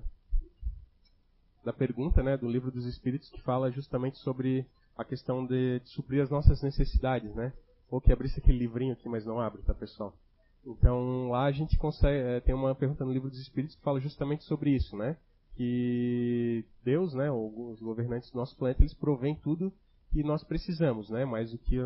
[1.67, 4.65] da pergunta né, do livro dos Espíritos que fala justamente sobre
[4.97, 7.51] a questão de, de suprir as nossas necessidades, né?
[7.91, 10.13] Ou que abrisse aquele livrinho aqui, mas não abre, tá pessoal?
[10.65, 13.99] Então lá a gente consegue, é, tem uma pergunta no livro dos Espíritos que fala
[13.99, 15.17] justamente sobre isso, né?
[15.57, 19.73] Que Deus, né, ou os governantes do nosso planeta, eles provêm tudo
[20.13, 21.25] que nós precisamos, né?
[21.25, 21.77] Mais do que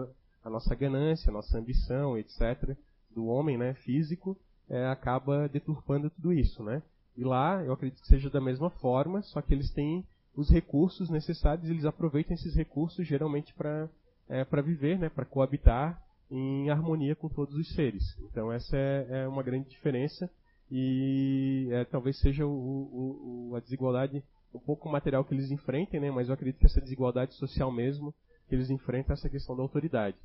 [0.45, 2.77] a nossa ganância, a nossa ambição, etc.
[3.09, 4.37] do homem, né, físico,
[4.69, 6.83] é, acaba deturpando tudo isso, né?
[7.17, 10.05] E lá, eu acredito que seja da mesma forma, só que eles têm
[10.35, 13.89] os recursos necessários, eles aproveitam esses recursos geralmente para
[14.29, 18.03] é, viver, né, para coabitar em harmonia com todos os seres.
[18.19, 20.29] Então essa é, é uma grande diferença
[20.71, 25.99] e é, talvez seja o, o, o, a desigualdade um pouco material que eles enfrentem,
[25.99, 28.13] né, mas eu acredito que essa desigualdade social mesmo
[28.47, 30.17] que eles enfrentam é essa questão da autoridade.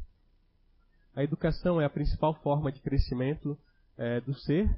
[1.17, 3.59] A educação é a principal forma de crescimento
[3.97, 4.69] é, do ser.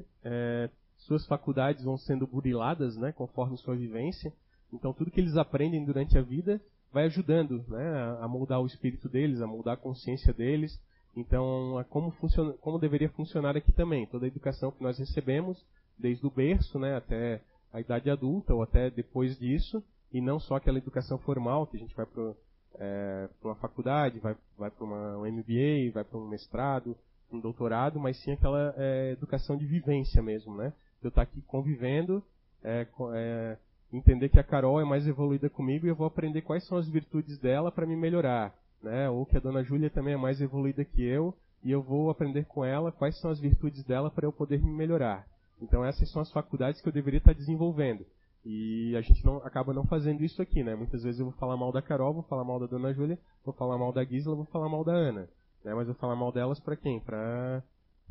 [0.98, 4.32] É, suas faculdades vão sendo buriladas, né, conforme sua vivência.
[4.72, 6.60] Então tudo que eles aprendem durante a vida
[6.92, 10.80] vai ajudando né, a moldar o espírito deles, a moldar a consciência deles.
[11.16, 14.06] Então, como, funciona, como deveria funcionar aqui também?
[14.06, 15.64] Toda a educação que nós recebemos,
[15.98, 17.42] desde o berço né, até
[17.72, 19.82] a idade adulta ou até depois disso,
[20.12, 22.34] e não só aquela educação formal que a gente vai para
[22.78, 26.96] é, uma faculdade, vai, vai para um MBA, vai para um mestrado,
[27.30, 30.72] um doutorado, mas sim aquela é, educação de vivência mesmo, né?
[31.02, 32.22] Eu estar aqui convivendo,
[32.62, 33.56] é, é,
[33.92, 36.88] entender que a Carol é mais evoluída comigo e eu vou aprender quais são as
[36.88, 39.08] virtudes dela para me melhorar, né?
[39.08, 42.44] Ou que a Dona Júlia também é mais evoluída que eu e eu vou aprender
[42.46, 45.26] com ela quais são as virtudes dela para eu poder me melhorar.
[45.60, 48.04] Então essas são as faculdades que eu deveria estar desenvolvendo.
[48.44, 50.74] E a gente não, acaba não fazendo isso aqui, né?
[50.74, 53.54] Muitas vezes eu vou falar mal da Carol, vou falar mal da Dona Júlia, vou
[53.54, 55.28] falar mal da Gisela, vou falar mal da Ana.
[55.64, 55.74] Né?
[55.74, 57.00] Mas eu vou falar mal delas para quem?
[57.00, 57.62] Para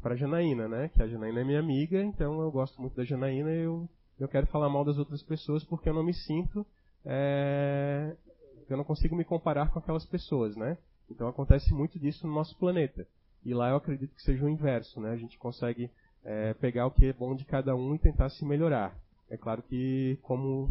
[0.02, 0.90] para Janaína, né?
[0.90, 3.90] Que a Janaína é minha amiga, então eu gosto muito da Janaína e eu,
[4.20, 6.66] eu quero falar mal das outras pessoas porque eu não me sinto.
[7.06, 8.16] É,
[8.70, 10.78] eu não consigo me comparar com aquelas pessoas, né?
[11.10, 13.08] Então acontece muito disso no nosso planeta.
[13.46, 15.12] E lá eu acredito que seja o inverso, né?
[15.12, 15.90] A gente consegue
[16.24, 18.94] é, pegar o que é bom de cada um e tentar se melhorar.
[19.30, 20.70] É claro que, como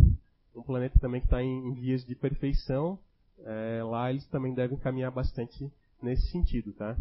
[0.54, 2.98] um planeta também que está em, em, vias de perfeição,
[3.44, 5.70] é, lá eles também devem caminhar bastante
[6.02, 6.96] nesse sentido, tá?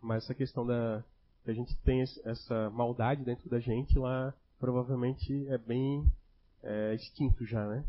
[0.00, 1.02] Mas essa questão da
[1.50, 6.04] a gente tem essa maldade dentro da gente lá provavelmente é bem
[6.62, 7.84] é, extinto já, né?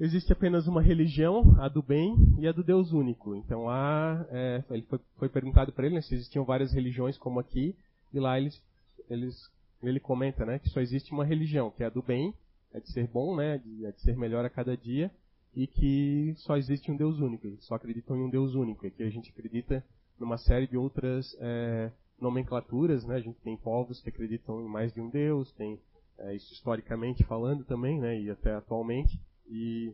[0.00, 3.36] Existe apenas uma religião, a do bem e a do Deus único.
[3.36, 7.38] Então lá é, ele foi, foi perguntado para ele né, se existiam várias religiões como
[7.38, 7.76] aqui
[8.12, 8.60] e lá eles,
[9.08, 9.50] eles
[9.82, 12.34] ele comenta, né, que só existe uma religião, que é a do bem,
[12.72, 15.10] é de ser bom, né, de, é de ser melhor a cada dia
[15.54, 17.46] e que só existe um Deus único.
[17.46, 18.86] Eles só acreditam em um Deus único.
[18.86, 19.84] E que a gente acredita
[20.18, 21.90] numa série de outras é,
[22.22, 23.16] nomenclaturas, né?
[23.16, 25.78] A gente tem povos que acreditam em mais de um Deus, tem
[26.18, 28.18] é, isso historicamente falando também, né?
[28.18, 29.20] E até atualmente.
[29.48, 29.92] E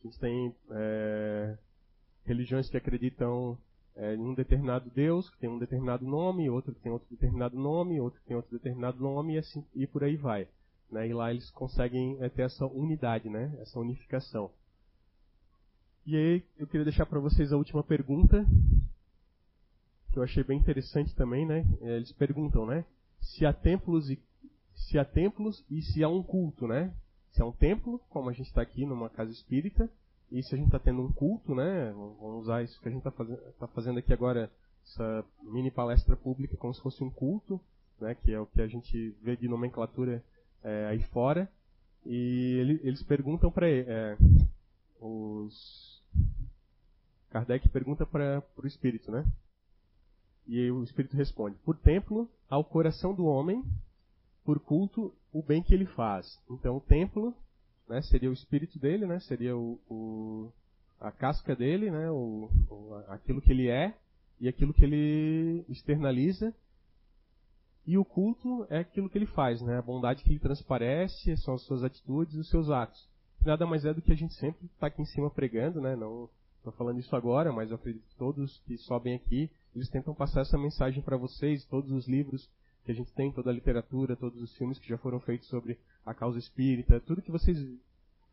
[0.00, 1.56] a gente tem é,
[2.24, 3.56] religiões que acreditam
[3.96, 7.56] é, em um determinado Deus, que tem um determinado nome, outro que tem outro determinado
[7.56, 10.48] nome, outro que tem outro determinado nome, e assim e por aí vai.
[10.90, 11.08] Né?
[11.08, 13.56] E lá eles conseguem é, ter essa unidade, né?
[13.60, 14.50] essa unificação.
[16.06, 18.44] E aí eu queria deixar para vocês a última pergunta,
[20.14, 21.66] que eu achei bem interessante também, né?
[21.80, 22.84] Eles perguntam, né?
[23.20, 24.18] Se há templos e
[24.74, 26.92] se há templos e se há um culto, né?
[27.34, 29.90] se é um templo, como a gente está aqui numa casa espírita,
[30.30, 31.92] e se a gente está tendo um culto, né?
[31.92, 34.50] Vamos usar isso que a gente está fazendo, tá fazendo aqui agora,
[34.86, 37.60] essa mini palestra pública, como se fosse um culto,
[38.00, 38.14] né?
[38.14, 40.22] Que é o que a gente vê de nomenclatura
[40.62, 41.50] é, aí fora.
[42.06, 44.16] E ele, eles perguntam para é,
[45.00, 46.00] os
[47.30, 49.26] Kardec pergunta para o espírito, né?
[50.46, 53.64] E o espírito responde: Por templo ao coração do homem,
[54.44, 56.38] por culto o bem que ele faz.
[56.50, 57.34] Então o templo,
[57.88, 59.20] né, seria o espírito dele, né?
[59.20, 60.52] Seria o, o
[61.00, 62.10] a casca dele, né?
[62.10, 62.48] O,
[63.08, 63.94] aquilo que ele é
[64.40, 66.54] e aquilo que ele externaliza
[67.86, 69.78] e o culto é aquilo que ele faz, né?
[69.78, 73.08] A bondade que ele transparece são as suas atitudes os seus atos.
[73.44, 75.94] Nada mais é do que a gente sempre está aqui em cima pregando, né?
[75.94, 80.14] Não estou falando isso agora, mas eu acredito que todos que sobem aqui, eles tentam
[80.14, 82.48] passar essa mensagem para vocês, todos os livros
[82.84, 85.78] que a gente tem, toda a literatura, todos os filmes que já foram feitos sobre
[86.04, 87.58] a causa espírita, tudo que vocês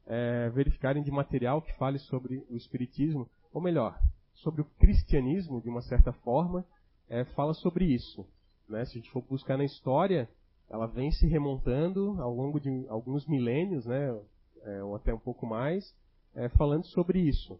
[0.05, 3.99] é, verificarem de material que fale sobre o espiritismo, ou melhor,
[4.35, 6.65] sobre o cristianismo, de uma certa forma,
[7.09, 8.25] é, fala sobre isso.
[8.67, 8.85] Né?
[8.85, 10.29] Se a gente for buscar na história,
[10.69, 14.17] ela vem se remontando ao longo de alguns milênios, né?
[14.63, 15.93] É, ou até um pouco mais,
[16.35, 17.59] é, falando sobre isso.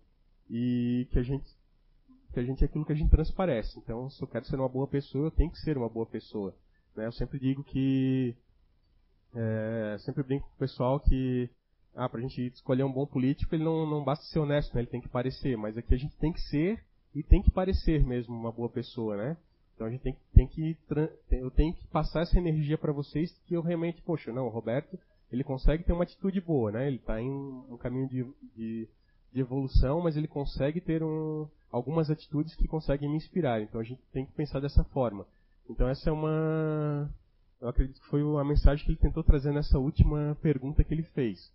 [0.50, 1.46] E que a gente
[2.34, 3.78] que a gente é aquilo que a gente transparece.
[3.80, 6.56] Então, se eu quero ser uma boa pessoa, eu tenho que ser uma boa pessoa.
[6.96, 7.06] Né?
[7.06, 8.36] Eu sempre digo que
[9.36, 11.50] é, sempre brinco com o pessoal que
[11.96, 14.82] ah, para a gente escolher um bom político, ele não, não basta ser honesto, né?
[14.82, 16.82] ele tem que parecer, mas aqui a gente tem que ser
[17.14, 19.38] e tem que parecer mesmo uma boa pessoa, né?
[19.76, 20.78] Então a gente tem, tem que
[21.32, 24.98] eu tenho que passar essa energia para vocês que eu realmente, poxa, não, o Roberto,
[25.32, 26.88] ele consegue ter uma atitude boa, né?
[26.88, 28.24] Ele está em um caminho de,
[28.56, 28.88] de,
[29.34, 33.62] de, evolução, mas ele consegue ter um, algumas atitudes que conseguem me inspirar.
[33.62, 35.26] Então a gente tem que pensar dessa forma.
[35.70, 37.10] Então essa é uma,
[37.62, 41.04] eu acredito que foi a mensagem que ele tentou trazer nessa última pergunta que ele
[41.04, 41.52] fez.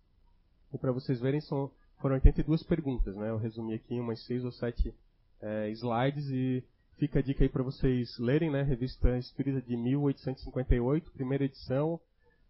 [0.72, 3.30] E para vocês verem, são, foram 82 perguntas, né?
[3.30, 4.94] Eu resumi aqui em umas 6 ou 7
[5.42, 6.64] é, slides e
[6.98, 8.62] Fica a dica aí para vocês lerem, né?
[8.62, 12.00] Revista Espírita de 1858, primeira edição.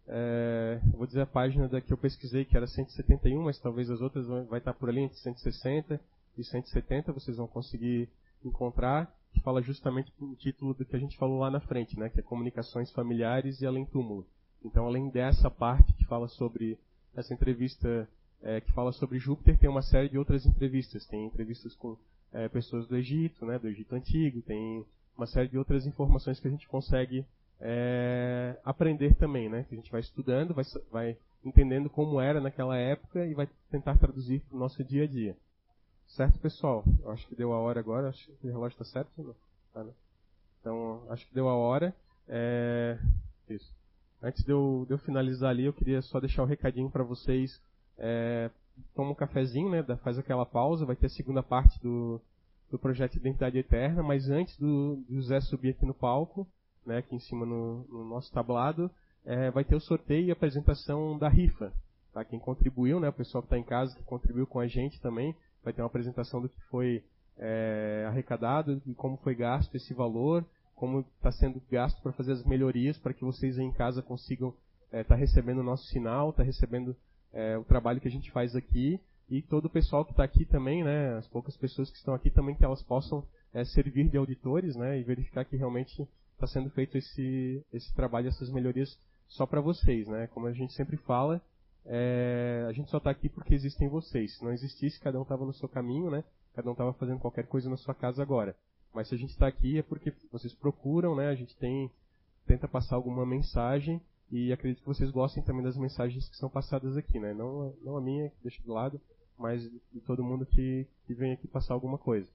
[0.07, 3.99] É, vou dizer a página da que eu pesquisei, que era 171, mas talvez as
[3.99, 5.99] outras vão, vai estar por ali entre 160
[6.41, 8.09] e 170, vocês vão conseguir
[8.43, 12.09] encontrar, que fala justamente o título do que a gente falou lá na frente, né?
[12.09, 14.25] Que é Comunicações Familiares e Além Túmulo.
[14.63, 16.77] Então, além dessa parte que fala sobre
[17.15, 18.07] essa entrevista
[18.41, 21.05] é, que fala sobre Júpiter, tem uma série de outras entrevistas.
[21.05, 21.97] Tem entrevistas com
[22.33, 24.85] é, pessoas do Egito, né, do Egito Antigo, tem
[25.15, 27.25] uma série de outras informações que a gente consegue
[27.59, 32.77] é, aprender também, né, que a gente vai estudando, vai, vai entendendo como era naquela
[32.77, 35.35] época e vai tentar traduzir para o nosso dia a dia.
[36.07, 36.83] Certo, pessoal?
[37.03, 39.11] Eu acho que deu a hora agora, acho que o relógio está certo.
[39.17, 39.35] Não?
[39.73, 39.91] Tá, né?
[40.59, 41.93] Então, acho que deu a hora.
[42.27, 42.97] É...
[43.49, 43.71] Isso.
[44.21, 47.03] Antes de eu, de eu finalizar ali, eu queria só deixar o um recadinho para
[47.03, 47.61] vocês
[47.97, 48.49] é,
[48.95, 49.83] toma um cafezinho, né?
[50.03, 52.21] Faz aquela pausa, vai ter a segunda parte do,
[52.69, 56.47] do projeto Identidade Eterna, mas antes do, do José subir aqui no palco,
[56.85, 58.89] né, aqui em cima no, no nosso tablado,
[59.25, 61.73] é, vai ter o sorteio e apresentação da rifa.
[62.13, 62.23] Tá?
[62.23, 65.35] Quem contribuiu, né, o pessoal que está em casa, que contribuiu com a gente também,
[65.67, 67.03] vai ter uma apresentação do que foi
[67.37, 72.43] é, arrecadado e como foi gasto esse valor, como está sendo gasto para fazer as
[72.45, 74.53] melhorias para que vocês aí em casa consigam
[74.85, 76.95] estar é, tá recebendo o nosso sinal, estar tá recebendo
[77.33, 78.97] é, o trabalho que a gente faz aqui
[79.29, 82.29] e todo o pessoal que está aqui também, né, as poucas pessoas que estão aqui
[82.29, 83.21] também, que elas possam
[83.53, 88.29] é, servir de auditores né, e verificar que realmente está sendo feito esse, esse trabalho,
[88.29, 88.97] essas melhorias
[89.27, 90.07] só para vocês.
[90.07, 90.27] Né?
[90.27, 91.41] Como a gente sempre fala,
[91.87, 94.37] é, a gente só está aqui porque existem vocês.
[94.37, 96.23] Se não existisse, cada um estava no seu caminho, né?
[96.53, 98.55] cada um estava fazendo qualquer coisa na sua casa agora.
[98.93, 101.29] Mas se a gente está aqui é porque vocês procuram, né?
[101.29, 101.89] a gente tem,
[102.45, 106.97] tenta passar alguma mensagem e acredito que vocês gostem também das mensagens que são passadas
[106.97, 107.33] aqui, né?
[107.33, 108.99] Não, não a minha, que deixo de lado,
[109.37, 112.27] mas de todo mundo que, que vem aqui passar alguma coisa.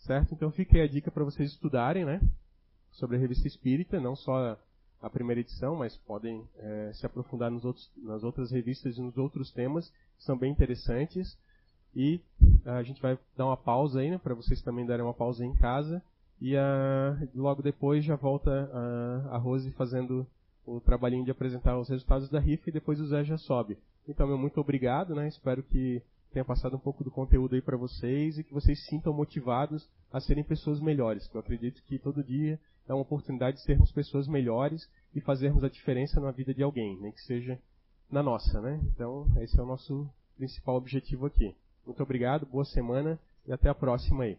[0.00, 0.34] Certo?
[0.34, 2.20] Então fica aí a dica para vocês estudarem, né?
[2.90, 4.58] Sobre a revista Espírita, não só
[5.04, 9.52] a primeira edição, mas podem é, se aprofundar outros, nas outras revistas e nos outros
[9.52, 11.36] temas, que são bem interessantes.
[11.94, 12.20] E
[12.64, 14.18] a gente vai dar uma pausa aí, né?
[14.18, 16.02] Para vocês também darem uma pausa em casa.
[16.40, 16.54] E
[17.34, 20.26] logo depois já volta a, a Rose fazendo
[20.66, 23.76] o trabalhinho de apresentar os resultados da rifa e depois o Zé já sobe.
[24.08, 25.28] Então, meu muito obrigado, né?
[25.28, 26.02] Espero que
[26.32, 30.18] tenha passado um pouco do conteúdo aí para vocês e que vocês sintam motivados a
[30.18, 31.30] serem pessoas melhores.
[31.32, 35.68] Eu acredito que todo dia é uma oportunidade de sermos pessoas melhores e fazermos a
[35.68, 37.58] diferença na vida de alguém, nem que seja
[38.10, 38.80] na nossa, né?
[38.84, 41.54] Então, esse é o nosso principal objetivo aqui.
[41.86, 44.38] Muito obrigado, boa semana e até a próxima aí.